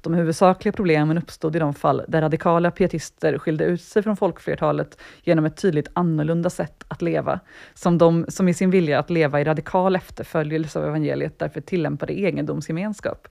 De 0.02 0.13
huvudsakliga 0.13 0.72
problemen 0.72 1.17
uppstod 1.17 1.56
i 1.56 1.60
de 1.60 1.74
fall 1.74 2.02
där 2.08 2.22
radikala 2.22 2.72
pietister 2.72 3.38
skilde 3.38 3.65
ut 3.65 3.82
sig 3.82 4.04
från 4.04 4.17
folkflertalet 4.17 5.02
genom 5.24 5.45
ett 5.45 5.58
tydligt 5.58 5.88
annorlunda 5.93 6.50
sätt 6.50 6.84
att 6.88 7.02
leva, 7.02 7.39
som 7.74 7.98
de 7.98 8.26
som 8.28 8.48
i 8.50 8.54
sin 8.54 8.72
vilja 8.72 9.00
att 9.00 9.10
leva 9.10 9.41
i 9.41 9.43
radikal 9.43 9.95
efterföljelse 9.95 10.80
av 10.80 10.86
evangeliet 10.86 11.39
därför 11.39 11.62
tillämpade 11.62 12.13
egendomsgemenskap. 12.13 13.28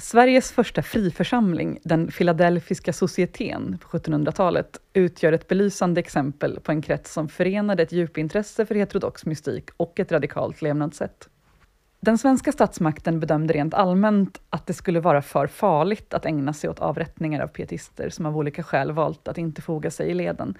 Sveriges 0.00 0.52
första 0.52 0.82
friförsamling, 0.82 1.78
den 1.82 2.10
Filadelfiska 2.10 2.92
societeten 2.92 3.78
på 3.78 3.98
1700-talet, 3.98 4.80
utgör 4.92 5.32
ett 5.32 5.48
belysande 5.48 6.00
exempel 6.00 6.60
på 6.60 6.72
en 6.72 6.82
krets 6.82 7.12
som 7.12 7.28
förenade 7.28 7.82
ett 7.82 7.92
djupintresse 7.92 8.66
för 8.66 8.74
heterodox 8.74 9.26
mystik 9.26 9.70
och 9.76 10.00
ett 10.00 10.12
radikalt 10.12 10.62
levnadssätt. 10.62 11.28
Den 12.00 12.18
svenska 12.18 12.52
statsmakten 12.52 13.20
bedömde 13.20 13.54
rent 13.54 13.74
allmänt 13.74 14.40
att 14.50 14.66
det 14.66 14.72
skulle 14.72 15.00
vara 15.00 15.22
för 15.22 15.46
farligt 15.46 16.14
att 16.14 16.26
ägna 16.26 16.52
sig 16.52 16.70
åt 16.70 16.80
avrättningar 16.80 17.40
av 17.40 17.48
pietister 17.48 18.10
som 18.10 18.26
av 18.26 18.36
olika 18.36 18.62
skäl 18.62 18.92
valt 18.92 19.28
att 19.28 19.38
inte 19.38 19.62
foga 19.62 19.90
sig 19.90 20.10
i 20.10 20.14
leden. 20.14 20.54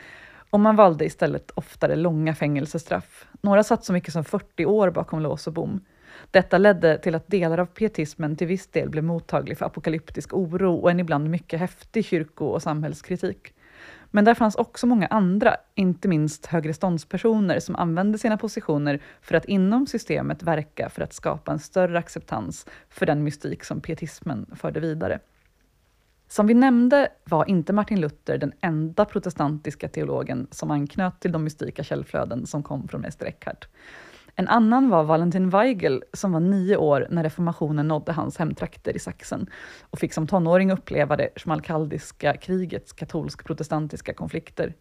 Och 0.51 0.61
man 0.61 0.77
valde 0.77 1.05
istället 1.05 1.51
oftare 1.51 1.97
långa 1.97 2.35
fängelsestraff. 2.35 3.27
Några 3.41 3.63
satt 3.63 3.85
så 3.85 3.93
mycket 3.93 4.13
som 4.13 4.25
40 4.25 4.67
år 4.67 4.91
bakom 4.91 5.21
lås 5.21 5.47
och 5.47 5.53
bom. 5.53 5.81
Detta 6.31 6.59
ledde 6.59 6.99
till 6.99 7.15
att 7.15 7.29
delar 7.29 7.59
av 7.59 7.67
pietismen 7.67 8.37
till 8.37 8.47
viss 8.47 8.67
del 8.67 8.91
blev 8.91 9.05
mottaglig 9.05 9.59
för 9.59 9.67
apokalyptisk 9.67 10.35
oro 10.35 10.75
och 10.75 10.91
en 10.91 11.01
ibland 11.01 11.31
mycket 11.31 11.61
häftig 11.61 12.05
kyrko 12.05 12.45
och 12.45 12.63
samhällskritik. 12.63 13.55
Men 14.11 14.25
där 14.25 14.35
fanns 14.35 14.55
också 14.55 14.87
många 14.87 15.07
andra, 15.07 15.57
inte 15.75 16.09
minst 16.09 16.47
högreståndspersoner, 16.47 17.61
som 17.61 17.77
använde 17.77 18.19
sina 18.19 18.37
positioner 18.37 19.01
för 19.23 19.35
att 19.35 19.45
inom 19.45 19.87
systemet 19.87 20.43
verka 20.43 20.89
för 20.89 21.03
att 21.03 21.13
skapa 21.13 21.53
en 21.53 21.59
större 21.59 21.99
acceptans 21.99 22.67
för 22.89 23.07
den 23.07 23.25
mystik 23.25 23.65
som 23.65 23.81
pietismen 23.81 24.47
förde 24.57 24.81
vidare. 24.81 25.19
Som 26.29 26.47
vi 26.47 26.55
nämnde 26.55 27.09
var 27.25 27.49
inte 27.51 27.73
Martin 27.73 28.01
Luther 28.01 28.39
den 28.39 28.53
enda 28.61 29.05
protestantiska 29.05 29.89
teologen 29.89 30.47
som 30.51 30.71
anknöt 30.71 31.21
till 31.21 31.33
de 31.33 31.45
mystika 31.45 31.85
källflöden 31.85 32.47
som 32.47 32.63
kom 32.63 32.89
från 32.89 33.01
Mäster 33.01 33.27
Eckhart. 33.27 33.69
En 34.41 34.49
annan 34.49 34.91
var 34.91 35.05
Valentin 35.05 35.51
Weigel 35.51 36.05
som 36.13 36.33
var 36.33 36.41
nio 36.41 36.77
år 36.77 37.07
när 37.11 37.23
reformationen 37.23 37.89
nådde 37.89 38.13
hans 38.13 38.39
hemtrakter 38.39 38.97
i 38.97 38.99
Sachsen 38.99 39.47
och 39.91 39.99
fick 39.99 40.13
som 40.13 40.27
tonåring 40.27 40.71
uppleva 40.71 41.17
det 41.17 41.29
schmalkaldiska 41.37 42.37
krigets 42.37 42.93
katolsk-protestantiska 42.93 44.15
konflikter. 44.15 44.75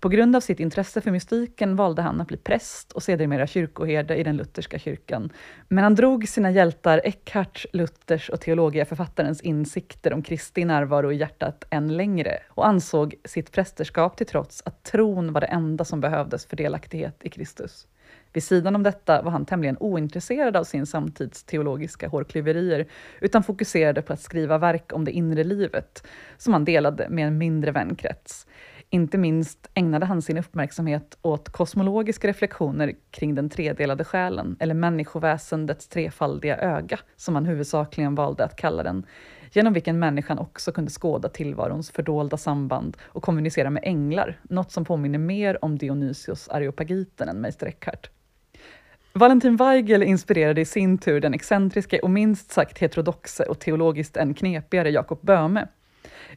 På 0.00 0.08
grund 0.08 0.36
av 0.36 0.40
sitt 0.40 0.60
intresse 0.60 1.00
för 1.00 1.10
mystiken 1.10 1.76
valde 1.76 2.02
han 2.02 2.20
att 2.20 2.28
bli 2.28 2.36
präst 2.36 2.92
och 2.92 3.02
sedermera 3.02 3.46
kyrkoherde 3.46 4.16
i 4.16 4.22
den 4.22 4.36
lutherska 4.36 4.78
kyrkan. 4.78 5.32
Men 5.68 5.84
han 5.84 5.94
drog 5.94 6.28
sina 6.28 6.50
hjältar 6.50 7.00
Eckharts, 7.04 7.66
Luthers 7.72 8.28
och 8.28 8.40
teologiaförfattarens 8.40 9.40
insikter 9.40 10.12
om 10.12 10.22
Kristi 10.22 10.64
närvaro 10.64 11.12
i 11.12 11.16
hjärtat 11.16 11.64
än 11.70 11.96
längre 11.96 12.38
och 12.48 12.66
ansåg 12.66 13.14
sitt 13.24 13.52
prästerskap 13.52 14.16
till 14.16 14.26
trots 14.26 14.62
att 14.64 14.82
tron 14.82 15.32
var 15.32 15.40
det 15.40 15.46
enda 15.46 15.84
som 15.84 16.00
behövdes 16.00 16.46
för 16.46 16.56
delaktighet 16.56 17.20
i 17.24 17.28
Kristus. 17.28 17.86
Vid 18.36 18.42
sidan 18.42 18.76
om 18.76 18.82
detta 18.82 19.22
var 19.22 19.30
han 19.30 19.46
tämligen 19.46 19.76
ointresserad 19.80 20.56
av 20.56 20.64
sin 20.64 20.86
samtids 20.86 21.44
teologiska 21.44 22.08
hårklyverier, 22.08 22.86
utan 23.20 23.42
fokuserade 23.42 24.02
på 24.02 24.12
att 24.12 24.20
skriva 24.20 24.58
verk 24.58 24.92
om 24.92 25.04
det 25.04 25.10
inre 25.10 25.44
livet, 25.44 26.06
som 26.36 26.52
han 26.52 26.64
delade 26.64 27.08
med 27.08 27.26
en 27.26 27.38
mindre 27.38 27.70
vänkrets. 27.70 28.46
Inte 28.90 29.18
minst 29.18 29.70
ägnade 29.74 30.06
han 30.06 30.22
sin 30.22 30.38
uppmärksamhet 30.38 31.18
åt 31.22 31.48
kosmologiska 31.48 32.28
reflektioner 32.28 32.94
kring 33.10 33.34
den 33.34 33.50
tredelade 33.50 34.04
själen, 34.04 34.56
eller 34.60 34.74
människoväsendets 34.74 35.88
trefaldiga 35.88 36.56
öga, 36.58 36.98
som 37.16 37.34
han 37.34 37.46
huvudsakligen 37.46 38.14
valde 38.14 38.44
att 38.44 38.56
kalla 38.56 38.82
den, 38.82 39.06
genom 39.52 39.72
vilken 39.72 39.98
människan 39.98 40.38
också 40.38 40.72
kunde 40.72 40.90
skåda 40.90 41.28
tillvarons 41.28 41.90
fördolda 41.90 42.36
samband 42.36 42.96
och 43.02 43.22
kommunicera 43.22 43.70
med 43.70 43.82
änglar, 43.86 44.40
något 44.42 44.72
som 44.72 44.84
påminner 44.84 45.18
mer 45.18 45.64
om 45.64 45.78
Dionysios 45.78 46.48
Areopagiten 46.48 47.28
än 47.28 47.40
Meister 47.40 47.66
Eckhart. 47.66 48.10
Valentin 49.18 49.56
Weigel 49.56 50.02
inspirerade 50.02 50.60
i 50.60 50.64
sin 50.64 50.98
tur 50.98 51.20
den 51.20 51.34
excentriske 51.34 51.98
och 51.98 52.10
minst 52.10 52.52
sagt 52.52 52.78
heterodoxe 52.78 53.44
och 53.44 53.58
teologiskt 53.58 54.16
än 54.16 54.34
knepigare 54.34 54.90
Jakob 54.90 55.18
Böhme. 55.22 55.68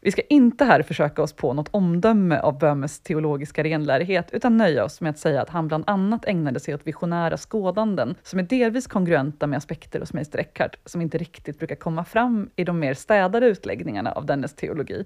Vi 0.01 0.11
ska 0.11 0.21
inte 0.21 0.65
här 0.65 0.81
försöka 0.81 1.21
oss 1.21 1.33
på 1.33 1.53
något 1.53 1.69
omdöme 1.71 2.39
av 2.39 2.59
Böhmes 2.59 2.99
teologiska 2.99 3.63
renlärighet, 3.63 4.29
utan 4.31 4.57
nöja 4.57 4.83
oss 4.83 5.01
med 5.01 5.09
att 5.09 5.19
säga 5.19 5.41
att 5.41 5.49
han 5.49 5.67
bland 5.67 5.83
annat 5.87 6.25
ägnade 6.25 6.59
sig 6.59 6.73
åt 6.73 6.87
visionära 6.87 7.37
skådanden, 7.37 8.15
som 8.23 8.39
är 8.39 8.43
delvis 8.43 8.87
kongruenta 8.87 9.47
med 9.47 9.57
aspekter 9.57 9.99
hos 9.99 10.13
Meister 10.13 10.39
Eckhart, 10.39 10.75
som 10.85 11.01
inte 11.01 11.17
riktigt 11.17 11.59
brukar 11.59 11.75
komma 11.75 12.05
fram 12.05 12.49
i 12.55 12.63
de 12.63 12.79
mer 12.79 12.93
städade 12.93 13.47
utläggningarna 13.47 14.11
av 14.11 14.25
dennes 14.25 14.55
teologi. 14.55 15.05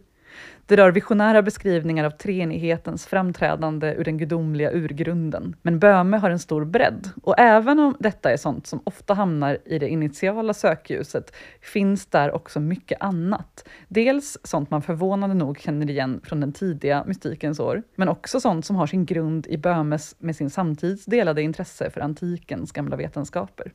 Det 0.66 0.76
rör 0.76 0.92
visionära 0.92 1.42
beskrivningar 1.42 2.04
av 2.04 2.10
treenighetens 2.10 3.08
framträdande 3.08 3.94
ur 3.94 4.04
den 4.04 4.18
gudomliga 4.18 4.72
urgrunden. 4.72 5.56
Men 5.62 5.80
Böhme 5.80 6.18
har 6.18 6.30
en 6.30 6.40
stor 6.40 6.66
bredd 6.66 7.10
och 7.24 7.40
även 7.40 7.80
om 7.80 7.96
detta 8.00 8.32
är 8.32 8.38
sånt 8.38 8.68
som 8.68 8.82
ofta 8.84 9.14
hamnar 9.14 9.58
i 9.66 9.80
det 9.80 9.90
initiala 9.90 10.54
sökljuset 10.54 11.36
finns 11.62 12.06
där 12.06 12.32
också 12.32 12.60
mycket 12.60 13.02
annat. 13.02 13.68
Dels 13.88 14.38
sånt 14.44 14.70
man 14.70 14.82
förvånande 14.82 15.36
nog 15.36 15.60
känner 15.60 15.90
igen 15.90 16.22
från 16.24 16.40
den 16.40 16.54
tidiga 16.54 17.04
mystikens 17.08 17.60
år, 17.60 17.84
men 17.96 18.10
också 18.10 18.40
sånt 18.40 18.66
som 18.66 18.76
har 18.76 18.88
sin 18.88 19.06
grund 19.06 19.48
i 19.48 19.58
Böhmes 19.58 20.16
med 20.20 20.36
sin 20.36 20.50
samtids 20.50 21.06
delade 21.06 21.42
intresse 21.42 21.90
för 21.90 22.02
antikens 22.02 22.72
gamla 22.72 22.96
vetenskaper. 22.96 23.72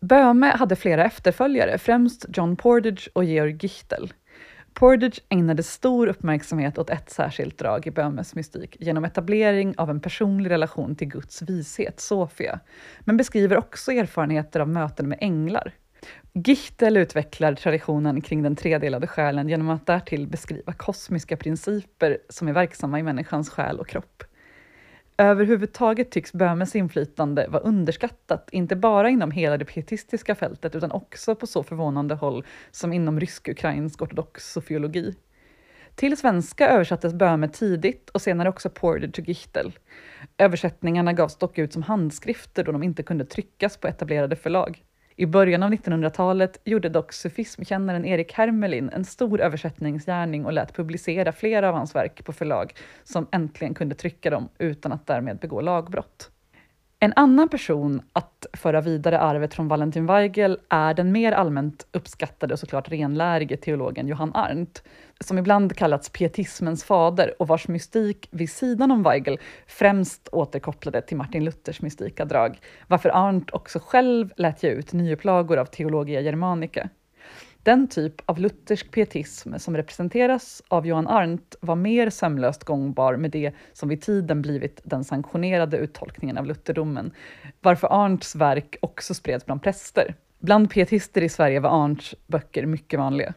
Böhme 0.00 0.46
hade 0.46 0.76
flera 0.76 1.04
efterföljare, 1.04 1.78
främst 1.78 2.26
John 2.36 2.56
Portage 2.56 3.08
och 3.12 3.24
Georg 3.24 3.58
Gichtel. 3.60 4.12
Portage 4.78 5.20
ägnade 5.28 5.62
stor 5.62 6.06
uppmärksamhet 6.06 6.78
åt 6.78 6.90
ett 6.90 7.10
särskilt 7.10 7.58
drag 7.58 7.86
i 7.86 7.90
Böhmes 7.90 8.34
mystik 8.34 8.76
genom 8.80 9.04
etablering 9.04 9.74
av 9.78 9.90
en 9.90 10.00
personlig 10.00 10.50
relation 10.50 10.96
till 10.96 11.08
Guds 11.08 11.42
vishet, 11.42 12.00
Sofia, 12.00 12.60
men 13.00 13.16
beskriver 13.16 13.56
också 13.56 13.92
erfarenheter 13.92 14.60
av 14.60 14.68
möten 14.68 15.08
med 15.08 15.18
änglar. 15.20 15.72
Gichtel 16.32 16.96
utvecklar 16.96 17.54
traditionen 17.54 18.20
kring 18.20 18.42
den 18.42 18.56
tredelade 18.56 19.06
själen 19.06 19.48
genom 19.48 19.70
att 19.70 19.86
därtill 19.86 20.26
beskriva 20.26 20.72
kosmiska 20.72 21.36
principer 21.36 22.18
som 22.28 22.48
är 22.48 22.52
verksamma 22.52 22.98
i 22.98 23.02
människans 23.02 23.50
själ 23.50 23.80
och 23.80 23.88
kropp. 23.88 24.22
Överhuvudtaget 25.18 26.10
tycks 26.10 26.32
Böhmes 26.32 26.76
inflytande 26.76 27.46
vara 27.48 27.62
underskattat, 27.62 28.48
inte 28.52 28.76
bara 28.76 29.10
inom 29.10 29.30
hela 29.30 29.58
det 29.58 29.64
pietistiska 29.64 30.34
fältet 30.34 30.74
utan 30.74 30.92
också 30.92 31.34
på 31.34 31.46
så 31.46 31.62
förvånande 31.62 32.14
håll 32.14 32.44
som 32.70 32.92
inom 32.92 33.20
rysk-ukrainsk 33.20 34.02
ortodox 34.02 34.52
sofiologi. 34.52 35.14
Till 35.94 36.16
svenska 36.16 36.68
översattes 36.68 37.14
Böhme 37.14 37.48
tidigt 37.48 38.10
och 38.10 38.22
senare 38.22 38.48
också 38.48 38.70
Porter 38.70 39.08
to 39.08 39.22
Gichtel. 39.22 39.72
Översättningarna 40.38 41.12
gavs 41.12 41.36
dock 41.36 41.58
ut 41.58 41.72
som 41.72 41.82
handskrifter 41.82 42.64
då 42.64 42.72
de 42.72 42.82
inte 42.82 43.02
kunde 43.02 43.24
tryckas 43.24 43.76
på 43.76 43.88
etablerade 43.88 44.36
förlag. 44.36 44.84
I 45.18 45.26
början 45.26 45.62
av 45.62 45.72
1900-talet 45.72 46.60
gjorde 46.64 46.88
dock 46.88 47.12
sufismkännaren 47.12 48.04
Erik 48.04 48.32
Hermelin 48.32 48.90
en 48.92 49.04
stor 49.04 49.40
översättningsgärning 49.40 50.44
och 50.44 50.52
lät 50.52 50.74
publicera 50.74 51.32
flera 51.32 51.68
av 51.68 51.74
hans 51.74 51.94
verk 51.94 52.24
på 52.24 52.32
förlag 52.32 52.74
som 53.04 53.26
äntligen 53.32 53.74
kunde 53.74 53.94
trycka 53.94 54.30
dem 54.30 54.48
utan 54.58 54.92
att 54.92 55.06
därmed 55.06 55.38
begå 55.38 55.60
lagbrott. 55.60 56.30
En 56.98 57.12
annan 57.16 57.48
person 57.48 58.02
att 58.12 58.46
föra 58.52 58.80
vidare 58.80 59.20
arvet 59.20 59.54
från 59.54 59.68
Valentin 59.68 60.06
Weigel 60.06 60.58
är 60.68 60.94
den 60.94 61.12
mer 61.12 61.32
allmänt 61.32 61.86
uppskattade 61.92 62.54
och 62.54 62.60
såklart 62.60 62.88
renlärige 62.88 63.56
teologen 63.56 64.08
Johann 64.08 64.34
Arndt, 64.34 64.82
som 65.20 65.38
ibland 65.38 65.76
kallats 65.76 66.10
pietismens 66.10 66.84
fader 66.84 67.34
och 67.38 67.48
vars 67.48 67.68
mystik 67.68 68.28
vid 68.30 68.50
sidan 68.50 68.90
om 68.90 69.02
Weigel 69.02 69.38
främst 69.66 70.28
återkopplade 70.32 71.02
till 71.02 71.16
Martin 71.16 71.44
Luthers 71.44 71.82
mystika 71.82 72.24
drag, 72.24 72.58
varför 72.86 73.08
Arndt 73.08 73.50
också 73.50 73.78
själv 73.78 74.32
lät 74.36 74.62
ge 74.62 74.70
ut 74.70 74.92
nyupplagor 74.92 75.56
av 75.56 75.64
Theologia 75.64 76.20
Germanica. 76.20 76.88
Den 77.66 77.88
typ 77.88 78.22
av 78.26 78.38
luthersk 78.38 78.90
pietism 78.90 79.58
som 79.58 79.76
representeras 79.76 80.62
av 80.68 80.86
Johan 80.86 81.08
Arndt 81.08 81.56
var 81.60 81.76
mer 81.76 82.10
sömlöst 82.10 82.64
gångbar 82.64 83.16
med 83.16 83.30
det 83.30 83.52
som 83.72 83.88
vid 83.88 84.02
tiden 84.02 84.42
blivit 84.42 84.80
den 84.84 85.04
sanktionerade 85.04 85.76
uttolkningen 85.76 86.38
av 86.38 86.46
lutherdomen, 86.46 87.10
varför 87.60 87.88
Arndts 87.92 88.36
verk 88.36 88.76
också 88.80 89.14
spreds 89.14 89.46
bland 89.46 89.62
präster. 89.62 90.14
Bland 90.38 90.70
pietister 90.70 91.22
i 91.22 91.28
Sverige 91.28 91.60
var 91.60 91.70
Arndts 91.70 92.14
böcker 92.26 92.66
mycket 92.66 92.98
vanliga. 92.98 93.34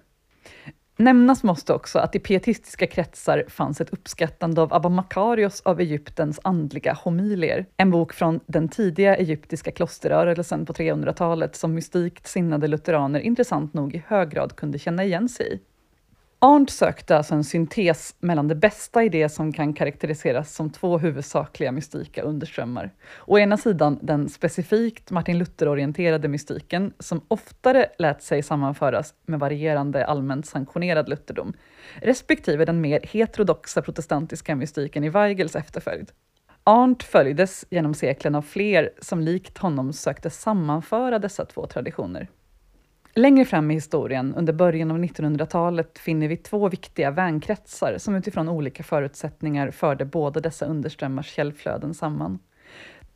Nämnas 1.01 1.43
måste 1.43 1.73
också 1.73 1.99
att 1.99 2.15
i 2.15 2.19
pietistiska 2.19 2.87
kretsar 2.87 3.43
fanns 3.47 3.81
ett 3.81 3.89
uppskattande 3.89 4.61
av 4.61 4.73
Abba 4.73 4.89
Makarios 4.89 5.61
av 5.61 5.79
Egyptens 5.79 6.39
andliga 6.43 6.93
homilier, 6.93 7.65
en 7.77 7.91
bok 7.91 8.13
från 8.13 8.39
den 8.45 8.69
tidiga 8.69 9.15
egyptiska 9.15 9.71
klosterrörelsen 9.71 10.65
på 10.65 10.73
300-talet 10.73 11.55
som 11.55 11.73
mystikt 11.73 12.27
sinnade 12.27 12.67
lutheraner 12.67 13.19
intressant 13.19 13.73
nog 13.73 13.95
i 13.95 14.03
hög 14.07 14.29
grad 14.29 14.55
kunde 14.55 14.79
känna 14.79 15.03
igen 15.03 15.29
sig 15.29 15.53
i. 15.53 15.59
Arndt 16.41 16.69
sökte 16.69 17.17
alltså 17.17 17.35
en 17.35 17.43
syntes 17.43 18.15
mellan 18.19 18.47
det 18.47 18.55
bästa 18.55 19.03
i 19.03 19.09
det 19.09 19.29
som 19.29 19.53
kan 19.53 19.73
karaktäriseras 19.73 20.55
som 20.55 20.69
två 20.69 20.97
huvudsakliga 20.97 21.71
mystika 21.71 22.21
underströmmar. 22.21 22.91
Å 23.25 23.39
ena 23.39 23.57
sidan 23.57 23.99
den 24.01 24.29
specifikt 24.29 25.11
Martin 25.11 25.37
Luther-orienterade 25.37 26.27
mystiken 26.27 26.93
som 26.99 27.21
oftare 27.27 27.85
lät 27.97 28.23
sig 28.23 28.43
sammanföras 28.43 29.13
med 29.25 29.39
varierande 29.39 30.05
allmänt 30.05 30.45
sanktionerad 30.45 31.09
lutherdom, 31.09 31.53
respektive 32.01 32.65
den 32.65 32.81
mer 32.81 32.99
heterodoxa 33.03 33.81
protestantiska 33.81 34.55
mystiken 34.55 35.03
i 35.03 35.09
Weigels 35.09 35.55
efterföljd. 35.55 36.11
Arndt 36.63 37.03
följdes 37.03 37.65
genom 37.69 37.93
seklen 37.93 38.35
av 38.35 38.41
fler 38.41 38.89
som 39.01 39.21
likt 39.21 39.57
honom 39.57 39.93
sökte 39.93 40.29
sammanföra 40.29 41.19
dessa 41.19 41.45
två 41.45 41.67
traditioner. 41.67 42.27
Längre 43.19 43.45
fram 43.45 43.71
i 43.71 43.73
historien, 43.73 44.35
under 44.35 44.53
början 44.53 44.91
av 44.91 44.97
1900-talet, 44.97 45.99
finner 45.99 46.27
vi 46.27 46.37
två 46.37 46.69
viktiga 46.69 47.11
vänkretsar 47.11 47.97
som 47.97 48.15
utifrån 48.15 48.49
olika 48.49 48.83
förutsättningar 48.83 49.71
förde 49.71 50.05
båda 50.05 50.39
dessa 50.39 50.65
underströmmars 50.65 51.27
källflöden 51.27 51.93
samman. 51.93 52.39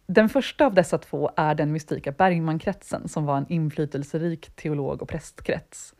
Den 0.07 0.29
första 0.29 0.65
av 0.65 0.73
dessa 0.73 0.97
två 0.97 1.31
är 1.35 1.55
den 1.55 1.71
mystika 1.71 2.11
Bergmankretsen 2.11 3.07
som 3.07 3.25
var 3.25 3.37
en 3.37 3.51
inflytelserik 3.51 4.55
teolog 4.55 5.01
och 5.01 5.09
prästkrets. 5.09 5.95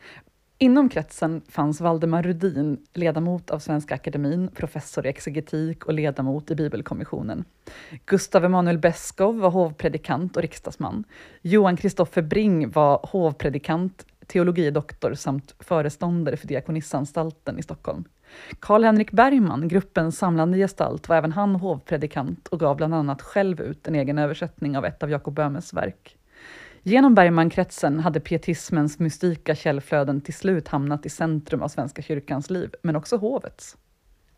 Inom 0.64 0.90
kretsen 0.90 1.42
fanns 1.50 1.82
Valdemar 1.82 2.24
Rudin, 2.24 2.78
ledamot 2.94 3.52
av 3.52 3.60
Svenska 3.60 3.96
Akademin, 3.96 4.48
professor 4.48 5.06
i 5.06 5.10
exegetik 5.10 5.86
och 5.86 5.94
ledamot 5.94 6.52
i 6.52 6.56
Bibelkommissionen. 6.56 7.46
Gustav 8.06 8.46
Emanuel 8.46 8.78
Beskow 8.78 9.40
var 9.40 9.50
hovpredikant 9.50 10.36
och 10.36 10.42
riksdagsman. 10.42 11.04
Johan 11.42 11.78
Kristoffer 11.78 12.22
Bring 12.22 12.70
var 12.70 13.00
hovpredikant, 13.04 14.06
teologidoktor 14.28 15.14
samt 15.14 15.56
föreståndare 15.60 16.38
för 16.38 16.48
Diakonissanstalten 16.48 17.60
i 17.60 17.64
Stockholm. 17.64 18.04
Karl-Henrik 18.60 19.12
Bergman, 19.12 19.68
gruppens 19.68 20.18
samlande 20.18 20.58
gestalt, 20.58 21.10
var 21.10 21.16
även 21.16 21.32
han 21.32 21.56
hovpredikant 21.56 22.48
och 22.48 22.60
gav 22.60 22.78
bland 22.78 22.96
annat 22.96 23.22
själv 23.22 23.62
ut 23.62 23.88
en 23.88 23.96
egen 23.96 24.18
översättning 24.18 24.78
av 24.78 24.86
ett 24.86 25.04
av 25.04 25.10
Jakob 25.10 25.34
Böhmes 25.34 25.74
verk. 25.74 26.18
Genom 26.86 27.16
Bergmankretsen 27.16 28.00
hade 28.00 28.20
pietismens 28.20 29.00
mystika 29.00 29.56
källflöden 29.56 30.22
till 30.22 30.34
slut 30.34 30.68
hamnat 30.68 31.06
i 31.06 31.10
centrum 31.10 31.62
av 31.62 31.68
Svenska 31.68 32.02
kyrkans 32.02 32.50
liv, 32.50 32.74
men 32.82 32.96
också 32.96 33.18
hovets. 33.18 33.78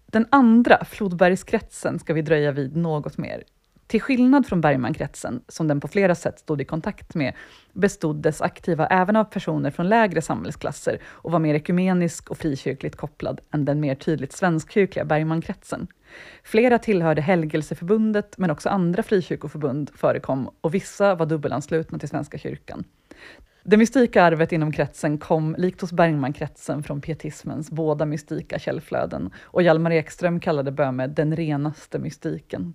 Den 0.06 0.28
andra, 0.30 0.86
Flodbergskretsen, 0.86 2.00
ska 2.00 2.14
vi 2.14 2.22
dröja 2.22 2.52
vid 2.52 2.76
något 2.76 3.18
mer. 3.18 3.44
Till 3.88 4.02
skillnad 4.02 4.48
från 4.48 4.62
Bergmankretsen, 4.62 5.42
som 5.48 5.68
den 5.68 5.80
på 5.80 5.88
flera 5.88 6.16
sätt 6.16 6.40
stod 6.40 6.62
i 6.62 6.66
kontakt 6.66 7.16
med, 7.16 7.34
bestod 7.74 8.16
dess 8.16 8.42
aktiva 8.42 8.88
även 8.88 9.16
av 9.16 9.24
personer 9.24 9.72
från 9.72 9.90
lägre 9.90 10.22
samhällsklasser 10.22 11.00
och 11.06 11.32
var 11.32 11.40
mer 11.40 11.56
ekumenisk 11.56 12.30
och 12.30 12.38
frikyrkligt 12.38 12.96
kopplad 12.96 13.42
än 13.52 13.66
den 13.66 13.80
mer 13.80 13.96
tydligt 13.96 14.34
svenskkyrkliga 14.34 15.06
Bergmankretsen. 15.06 15.88
Flera 16.44 16.80
tillhörde 16.80 17.22
Helgelseförbundet, 17.22 18.38
men 18.38 18.52
också 18.52 18.70
andra 18.70 19.04
frikyrkoförbund 19.04 19.92
förekom 19.96 20.50
och 20.62 20.74
vissa 20.74 21.16
var 21.16 21.26
dubbelanslutna 21.26 22.00
till 22.00 22.10
Svenska 22.10 22.38
kyrkan. 22.38 22.84
Det 23.64 23.78
mystika 23.78 24.24
arvet 24.24 24.52
inom 24.52 24.72
kretsen 24.72 25.18
kom, 25.18 25.56
likt 25.58 25.82
hos 25.82 25.92
Bergmankretsen, 25.92 26.84
från 26.84 27.02
pietismens 27.02 27.72
båda 27.72 28.06
mystika 28.06 28.60
källflöden 28.60 29.30
och 29.42 29.64
Hjalmar 29.64 29.92
Ekström 29.92 30.40
kallade 30.40 30.72
Böhme 30.72 31.08
den 31.08 31.36
renaste 31.36 32.00
mystiken. 32.00 32.74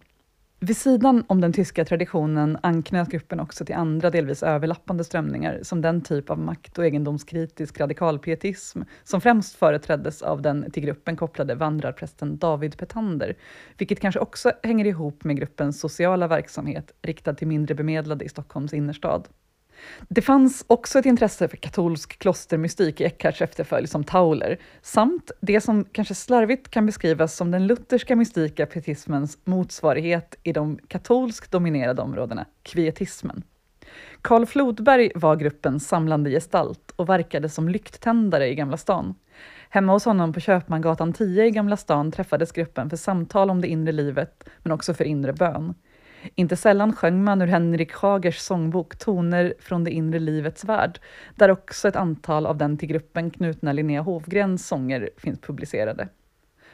Vid 0.63 0.77
sidan 0.77 1.25
om 1.27 1.41
den 1.41 1.53
tyska 1.53 1.85
traditionen 1.85 2.59
anknöt 2.63 3.09
gruppen 3.09 3.41
också 3.41 3.65
till 3.65 3.75
andra 3.75 4.11
delvis 4.11 4.43
överlappande 4.43 5.05
strömningar, 5.05 5.61
som 5.63 5.81
den 5.81 6.01
typ 6.01 6.31
av 6.31 6.39
makt 6.39 6.79
och 6.79 6.87
egendomskritisk 6.87 7.81
radikalpietism 7.81 8.83
som 9.05 9.21
främst 9.21 9.55
företräddes 9.57 10.23
av 10.23 10.43
den 10.43 10.71
till 10.71 10.83
gruppen 10.83 11.17
kopplade 11.17 11.55
vandrarprästen 11.55 12.39
David 12.39 12.79
Petander, 12.79 13.37
vilket 13.79 14.01
kanske 14.01 14.21
också 14.21 14.53
hänger 14.63 14.85
ihop 14.85 15.25
med 15.25 15.37
gruppens 15.37 15.81
sociala 15.81 16.29
verksamhet 16.29 16.93
riktad 17.03 17.35
till 17.35 17.49
mindre 17.49 17.75
bemedlade 17.75 18.25
i 18.25 18.29
Stockholms 18.29 18.75
innerstad. 18.75 19.29
Det 20.09 20.23
fanns 20.23 20.65
också 20.67 20.99
ett 20.99 21.07
intresse 21.07 21.49
för 21.49 21.57
katolsk 21.57 22.19
klostermystik 22.19 23.01
i 23.01 23.05
Eckharts 23.05 23.43
efterföljd 23.43 23.91
som 23.91 24.05
Tauler, 24.05 24.59
samt 24.83 25.31
det 25.41 25.61
som 25.61 25.85
kanske 25.85 26.15
slarvigt 26.15 26.71
kan 26.71 26.87
beskrivas 26.87 27.37
som 27.37 27.51
den 27.51 27.67
lutherska 27.67 28.17
mystika 28.17 28.67
pietismens 28.67 29.39
motsvarighet 29.45 30.35
i 30.43 30.53
de 30.53 30.79
katolskt 30.89 31.53
dominerade 31.53 32.03
områdena, 32.03 32.47
kvietismen. 32.63 33.43
Karl 34.23 34.47
Flodberg 34.47 35.13
var 35.15 35.37
gruppens 35.37 35.89
samlande 35.89 36.31
gestalt 36.31 36.93
och 36.97 37.09
verkade 37.09 37.49
som 37.49 37.69
lykttändare 37.69 38.49
i 38.49 38.55
Gamla 38.55 38.77
stan. 38.77 39.15
Hemma 39.69 39.93
hos 39.93 40.05
honom 40.05 40.33
på 40.33 40.41
Köpmangatan 40.41 41.13
10 41.13 41.45
i 41.45 41.51
Gamla 41.51 41.77
stan 41.77 42.13
träffades 42.13 42.53
gruppen 42.53 42.91
för 42.91 42.97
samtal 42.97 43.51
om 43.51 43.61
det 43.61 43.69
inre 43.69 43.93
livet, 43.93 44.45
men 44.59 44.73
också 44.73 44.95
för 44.95 45.05
inre 45.05 45.33
bön. 45.33 45.75
Inte 46.35 46.57
sällan 46.57 46.93
sjöng 46.93 47.25
man 47.25 47.43
ur 47.43 47.47
Henrik 47.47 47.93
Schagers 47.93 48.39
sångbok 48.39 48.97
Toner 48.97 49.55
från 49.61 49.85
det 49.85 49.91
inre 49.91 50.19
livets 50.19 50.65
värld, 50.65 51.01
där 51.35 51.51
också 51.51 51.89
ett 51.89 51.97
antal 51.97 52.47
av 52.47 52.57
den 52.57 52.79
till 52.79 52.89
gruppen 52.89 53.31
knutna 53.31 53.73
Linnea 53.73 54.01
Hovgrens 54.01 54.67
sånger 54.67 55.11
finns 55.17 55.41
publicerade. 55.41 56.09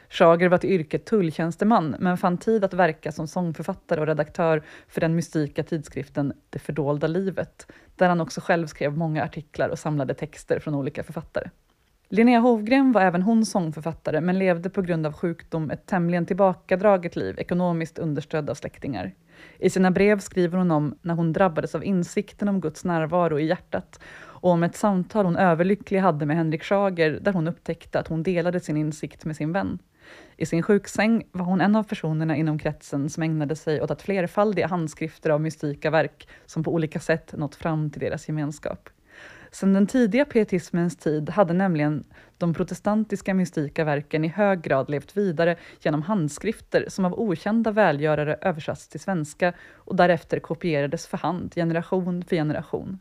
Schager 0.09 0.49
var 0.49 0.57
till 0.57 0.69
yrket 0.69 1.05
tulltjänsteman, 1.05 1.95
men 1.99 2.17
fann 2.17 2.37
tid 2.37 2.63
att 2.63 2.73
verka 2.73 3.11
som 3.11 3.27
sångförfattare 3.27 4.01
och 4.01 4.07
redaktör 4.07 4.63
för 4.87 5.01
den 5.01 5.15
mystika 5.15 5.63
tidskriften 5.63 6.33
Det 6.49 6.59
fördolda 6.59 7.07
livet, 7.07 7.71
där 7.95 8.09
han 8.09 8.21
också 8.21 8.41
själv 8.41 8.67
skrev 8.67 8.97
många 8.97 9.23
artiklar 9.23 9.69
och 9.69 9.79
samlade 9.79 10.13
texter 10.13 10.59
från 10.59 10.75
olika 10.75 11.03
författare. 11.03 11.49
Linnea 12.09 12.39
Hovgren 12.39 12.91
var 12.91 13.01
även 13.01 13.21
hon 13.21 13.45
sångförfattare, 13.45 14.21
men 14.21 14.39
levde 14.39 14.69
på 14.69 14.81
grund 14.81 15.05
av 15.05 15.13
sjukdom 15.13 15.71
ett 15.71 15.85
tämligen 15.85 16.25
tillbakadraget 16.25 17.15
liv, 17.15 17.39
ekonomiskt 17.39 17.99
understödd 17.99 18.49
av 18.49 18.53
släktingar. 18.53 19.13
I 19.59 19.69
sina 19.69 19.91
brev 19.91 20.19
skriver 20.19 20.57
hon 20.57 20.71
om 20.71 20.95
när 21.01 21.13
hon 21.13 21.33
drabbades 21.33 21.75
av 21.75 21.83
insikten 21.83 22.47
om 22.47 22.61
Guds 22.61 22.85
närvaro 22.85 23.39
i 23.39 23.45
hjärtat 23.45 23.99
och 24.19 24.51
om 24.51 24.63
ett 24.63 24.75
samtal 24.75 25.25
hon 25.25 25.37
överlycklig 25.37 25.99
hade 25.99 26.25
med 26.25 26.37
Henrik 26.37 26.63
Schager 26.63 27.19
där 27.21 27.33
hon 27.33 27.47
upptäckte 27.47 27.99
att 27.99 28.07
hon 28.07 28.23
delade 28.23 28.59
sin 28.59 28.77
insikt 28.77 29.25
med 29.25 29.35
sin 29.35 29.53
vän. 29.53 29.79
I 30.37 30.45
sin 30.45 30.63
sjuksäng 30.63 31.23
var 31.31 31.45
hon 31.45 31.61
en 31.61 31.75
av 31.75 31.83
personerna 31.83 32.35
inom 32.35 32.59
kretsen 32.59 33.09
som 33.09 33.23
ägnade 33.23 33.55
sig 33.55 33.81
åt 33.81 33.91
att 33.91 34.01
flerfaldiga 34.01 34.67
handskrifter 34.67 35.29
av 35.29 35.41
mystika 35.41 35.89
verk 35.89 36.27
som 36.45 36.63
på 36.63 36.73
olika 36.73 36.99
sätt 36.99 37.33
nått 37.37 37.55
fram 37.55 37.89
till 37.89 38.01
deras 38.01 38.27
gemenskap. 38.27 38.89
Sedan 39.57 39.73
den 39.73 39.87
tidiga 39.87 40.25
pietismens 40.25 40.97
tid 40.97 41.29
hade 41.29 41.53
nämligen 41.53 42.03
de 42.37 42.53
protestantiska 42.53 43.33
mystika 43.33 43.83
verken 43.83 44.25
i 44.25 44.27
hög 44.27 44.61
grad 44.61 44.89
levt 44.89 45.17
vidare 45.17 45.55
genom 45.81 46.01
handskrifter 46.01 46.85
som 46.87 47.05
av 47.05 47.19
okända 47.19 47.71
välgörare 47.71 48.37
översatts 48.41 48.87
till 48.87 48.99
svenska 48.99 49.53
och 49.75 49.95
därefter 49.95 50.39
kopierades 50.39 51.07
för 51.07 51.17
hand, 51.17 51.53
generation 51.55 52.23
för 52.23 52.35
generation. 52.35 52.99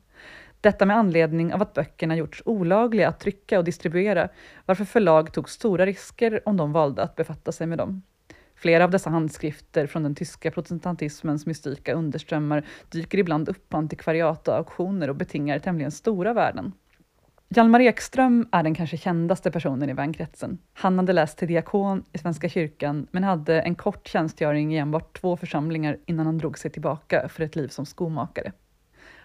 Detta 0.60 0.86
med 0.86 0.96
anledning 0.96 1.54
av 1.54 1.62
att 1.62 1.74
böckerna 1.74 2.16
gjorts 2.16 2.42
olagliga 2.44 3.08
att 3.08 3.20
trycka 3.20 3.58
och 3.58 3.64
distribuera, 3.64 4.28
varför 4.66 4.84
förlag 4.84 5.32
tog 5.32 5.50
stora 5.50 5.86
risker 5.86 6.48
om 6.48 6.56
de 6.56 6.72
valde 6.72 7.02
att 7.02 7.16
befatta 7.16 7.52
sig 7.52 7.66
med 7.66 7.78
dem. 7.78 8.02
Flera 8.56 8.84
av 8.84 8.90
dessa 8.90 9.10
handskrifter 9.10 9.86
från 9.86 10.02
den 10.02 10.14
tyska 10.14 10.50
protestantismens 10.50 11.46
mystika 11.46 11.94
underströmmar 11.94 12.66
dyker 12.90 13.18
ibland 13.18 13.48
upp 13.48 13.68
på 13.68 13.76
antikvariat 13.76 14.48
och 14.48 14.54
auktioner 14.56 15.10
och 15.10 15.16
betingar 15.16 15.58
tämligen 15.58 15.90
stora 15.90 16.34
värden. 16.34 16.72
Hjalmar 17.48 17.80
Ekström 17.80 18.48
är 18.52 18.62
den 18.62 18.74
kanske 18.74 18.96
kändaste 18.96 19.50
personen 19.50 19.90
i 19.90 19.92
vänkretsen. 19.92 20.58
Han 20.72 20.98
hade 20.98 21.12
läst 21.12 21.38
till 21.38 21.48
diakon 21.48 22.04
i 22.12 22.18
Svenska 22.18 22.48
kyrkan, 22.48 23.06
men 23.10 23.24
hade 23.24 23.60
en 23.60 23.74
kort 23.74 24.08
tjänstgöring 24.08 24.74
i 24.74 24.78
enbart 24.78 25.20
två 25.20 25.36
församlingar 25.36 25.98
innan 26.06 26.26
han 26.26 26.38
drog 26.38 26.58
sig 26.58 26.70
tillbaka 26.70 27.28
för 27.28 27.42
ett 27.42 27.56
liv 27.56 27.68
som 27.68 27.86
skomakare. 27.86 28.52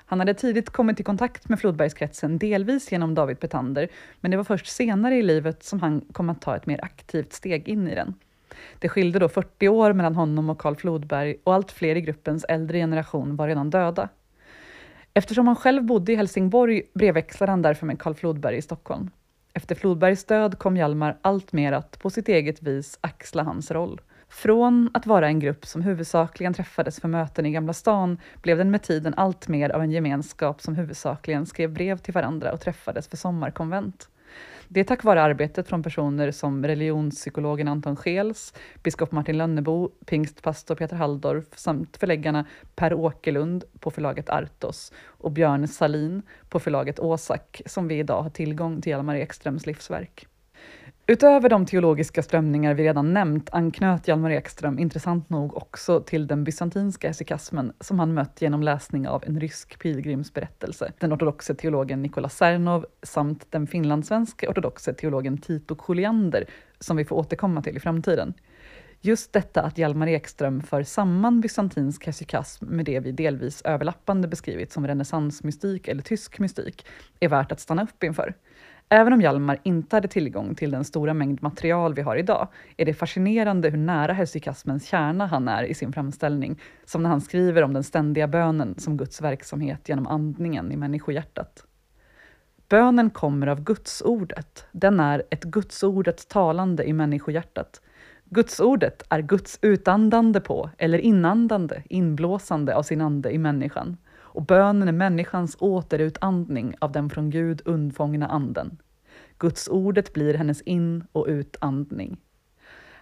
Han 0.06 0.20
hade 0.20 0.34
tidigt 0.34 0.70
kommit 0.70 1.00
i 1.00 1.04
kontakt 1.04 1.50
med 1.50 1.60
Flodbergskretsen, 1.60 2.38
delvis 2.38 2.92
genom 2.92 3.16
David 3.16 3.40
Petander, 3.40 3.88
men 4.20 4.32
det 4.32 4.38
var 4.38 4.44
först 4.44 4.68
senare 4.68 5.16
i 5.16 5.22
livet 5.22 5.64
som 5.64 5.80
han 5.80 6.02
kom 6.12 6.30
att 6.30 6.42
ta 6.42 6.56
ett 6.56 6.66
mer 6.66 6.84
aktivt 6.84 7.34
steg 7.34 7.68
in 7.68 7.88
i 7.88 7.96
den. 7.96 8.14
Det 8.80 8.90
skilde 8.90 9.20
då 9.20 9.30
40 9.30 9.68
år 9.68 9.94
mellan 9.94 10.16
honom 10.16 10.50
och 10.50 10.60
Karl 10.60 10.76
Flodberg 10.76 11.36
och 11.44 11.54
allt 11.54 11.72
fler 11.72 11.96
i 11.96 12.02
gruppens 12.02 12.44
äldre 12.44 12.78
generation 12.78 13.36
var 13.36 13.48
redan 13.48 13.70
döda. 13.70 14.10
Eftersom 15.14 15.48
han 15.48 15.56
själv 15.56 15.84
bodde 15.84 16.12
i 16.12 16.16
Helsingborg 16.16 16.84
brevväxlade 16.94 17.52
han 17.52 17.62
därför 17.62 17.86
med 17.86 18.00
Karl 18.00 18.14
Flodberg 18.14 18.58
i 18.58 18.62
Stockholm. 18.62 19.10
Efter 19.54 19.76
Flodbergs 19.76 20.26
död 20.26 20.60
kom 20.60 20.78
Hjalmar 20.78 21.18
alltmer 21.22 21.72
att 21.72 22.00
på 22.00 22.10
sitt 22.10 22.30
eget 22.30 22.64
vis 22.64 22.98
axla 23.02 23.44
hans 23.44 23.72
roll. 23.72 24.02
Från 24.30 24.90
att 24.94 25.06
vara 25.06 25.28
en 25.28 25.40
grupp 25.40 25.66
som 25.66 25.82
huvudsakligen 25.82 26.54
träffades 26.54 27.00
för 27.00 27.08
möten 27.08 27.46
i 27.46 27.52
Gamla 27.52 27.74
stan 27.74 28.18
blev 28.42 28.58
den 28.58 28.72
med 28.72 28.84
tiden 28.84 29.14
allt 29.18 29.48
mer 29.48 29.70
av 29.70 29.82
en 29.82 29.92
gemenskap 29.92 30.62
som 30.62 30.76
huvudsakligen 30.76 31.46
skrev 31.46 31.74
brev 31.74 31.98
till 31.98 32.14
varandra 32.14 32.54
och 32.54 32.62
träffades 32.62 33.08
för 33.08 33.18
sommarkonvent. 33.18 34.10
Det 34.74 34.80
är 34.80 34.84
tack 34.84 35.04
vare 35.04 35.22
arbetet 35.22 35.68
från 35.68 35.84
personer 35.84 36.32
som 36.32 36.66
religionspsykologen 36.66 37.68
Anton 37.68 37.96
Schels, 37.96 38.54
biskop 38.84 39.12
Martin 39.12 39.38
Lönnebo, 39.38 39.90
pingstpastor 40.06 40.76
Peter 40.76 40.96
Halldorf 40.96 41.46
samt 41.56 41.98
förläggarna 41.98 42.46
Per 42.76 42.94
Åkerlund 42.94 43.64
på 43.80 43.92
förlaget 43.92 44.30
Artos 44.30 44.94
och 45.06 45.32
Björn 45.32 45.68
Salin 45.68 46.22
på 46.50 46.60
förlaget 46.60 47.00
Åsak 47.00 47.62
som 47.66 47.88
vi 47.88 48.00
idag 48.00 48.22
har 48.22 48.30
tillgång 48.30 48.82
till 48.82 48.92
Hjalmar 48.92 49.16
Ekströms 49.16 49.66
livsverk. 49.66 50.28
Utöver 51.08 51.50
de 51.50 51.66
teologiska 51.66 52.24
strömningar 52.24 52.74
vi 52.74 52.84
redan 52.84 53.14
nämnt 53.14 53.50
anknöt 53.50 54.08
Hjalmar 54.08 54.30
Ekström 54.32 54.80
intressant 54.80 55.30
nog 55.30 55.58
också 55.58 56.00
till 56.02 56.28
den 56.28 56.44
bysantinska 56.44 57.08
hesikasmen 57.08 57.74
som 57.80 58.00
han 58.00 58.14
mött 58.14 58.42
genom 58.42 58.64
läsning 58.64 59.08
av 59.08 59.24
en 59.28 59.40
rysk 59.40 59.80
pilgrimsberättelse, 59.80 60.94
den 61.00 61.14
ortodoxe 61.14 61.56
teologen 61.56 62.02
Nikola 62.02 62.30
Sernov 62.30 62.86
samt 63.04 63.52
den 63.52 63.68
finlandssvenske 63.68 64.48
ortodoxe 64.48 64.94
teologen 64.94 65.38
Tito 65.38 65.76
Koliander, 65.76 66.46
som 66.80 66.98
vi 66.98 67.06
får 67.06 67.16
återkomma 67.16 67.62
till 67.62 67.78
i 67.78 67.80
framtiden. 67.80 68.34
Just 69.04 69.34
detta 69.34 69.62
att 69.62 69.78
Hjalmar 69.78 70.08
Ekström 70.08 70.62
för 70.62 70.84
samman 70.84 71.42
bysantinsk 71.42 72.08
hesikasm 72.08 72.66
med 72.66 72.86
det 72.86 73.00
vi 73.00 73.12
delvis 73.12 73.62
överlappande 73.62 74.28
beskrivit 74.28 74.72
som 74.72 74.88
renässansmystik 74.88 75.88
eller 75.88 76.02
tysk 76.02 76.40
mystik 76.40 76.86
är 77.20 77.30
värt 77.30 77.52
att 77.52 77.60
stanna 77.60 77.84
upp 77.84 78.04
inför. 78.04 78.34
Även 78.94 79.14
om 79.14 79.22
Hjalmar 79.22 79.60
inte 79.64 79.96
hade 79.96 80.08
tillgång 80.08 80.56
till 80.56 80.72
den 80.72 80.84
stora 80.84 81.14
mängd 81.14 81.44
material 81.44 81.94
vi 81.94 82.02
har 82.02 82.16
idag 82.16 82.48
är 82.78 82.86
det 82.86 82.94
fascinerande 82.94 83.70
hur 83.70 83.78
nära 83.78 84.14
hesychasmens 84.14 84.86
kärna 84.86 85.26
han 85.26 85.48
är 85.48 85.64
i 85.64 85.74
sin 85.74 85.94
framställning, 85.94 86.60
som 86.86 87.04
när 87.04 87.10
han 87.10 87.22
skriver 87.22 87.62
om 87.62 87.74
den 87.74 87.84
ständiga 87.84 88.28
bönen 88.28 88.76
som 88.80 88.98
Guds 88.98 89.22
verksamhet 89.22 89.90
genom 89.90 90.08
andningen 90.08 90.72
i 90.72 90.78
människohjärtat. 90.78 91.66
Bönen 92.70 93.10
kommer 93.10 93.48
av 93.48 93.64
Gudsordet. 93.64 94.66
Den 94.72 95.00
är 95.00 95.24
ett 95.30 95.44
Gudsordets 95.44 96.26
talande 96.26 96.84
i 96.84 96.94
människohjärtat. 96.94 97.82
Gudsordet 98.26 99.04
är 99.10 99.22
Guds 99.22 99.60
utandande 99.62 100.40
på, 100.40 100.70
eller 100.78 100.98
inandande, 100.98 101.84
inblåsande 101.90 102.76
av 102.76 102.84
sin 102.84 103.02
ande 103.02 103.32
i 103.32 103.38
människan 103.38 103.98
och 104.34 104.46
bönen 104.46 104.88
är 104.88 104.92
människans 104.92 105.58
återutandning 105.60 106.76
av 106.80 106.92
den 106.92 107.10
från 107.10 107.30
Gud 107.30 107.62
undfångna 107.66 108.28
anden. 108.28 108.78
Guds 109.38 109.68
ordet 109.68 110.14
blir 110.14 110.34
hennes 110.34 110.62
in 110.62 111.04
och 111.12 111.26
utandning. 111.28 112.18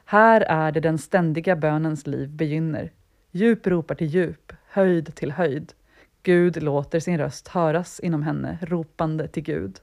Här 0.06 0.42
är 0.42 0.72
det 0.72 0.80
den 0.80 0.98
ständiga 0.98 1.56
bönens 1.56 2.08
liv 2.08 2.30
begynner. 2.30 2.92
Djup 3.32 3.68
ropar 3.68 3.96
till 3.96 4.08
djup, 4.08 4.54
höjd 4.70 5.16
till 5.16 5.32
höjd. 5.32 5.74
Gud 6.24 6.64
låter 6.64 7.00
sin 7.00 7.18
röst 7.18 7.48
höras 7.48 8.00
inom 8.00 8.24
henne, 8.24 8.58
ropande 8.62 9.28
till 9.28 9.44
Gud. 9.44 9.80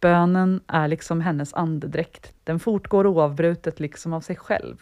Bönen 0.00 0.60
är 0.66 0.88
liksom 0.88 1.20
hennes 1.20 1.54
andedräkt. 1.54 2.32
Den 2.44 2.58
fortgår 2.58 3.06
oavbrutet 3.06 3.80
liksom 3.80 4.12
av 4.12 4.20
sig 4.20 4.36
själv. 4.36 4.76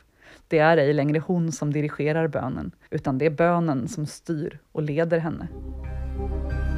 Det 0.48 0.58
är 0.58 0.76
ej 0.76 0.92
längre 0.92 1.18
hon 1.18 1.52
som 1.52 1.72
dirigerar 1.72 2.28
bönen, 2.28 2.72
utan 2.90 3.18
det 3.18 3.26
är 3.26 3.30
bönen 3.30 3.88
som 3.88 4.06
styr 4.06 4.58
och 4.72 4.82
leder 4.82 5.18
henne. 5.18 5.48
Thank 6.16 6.52
you. 6.52 6.73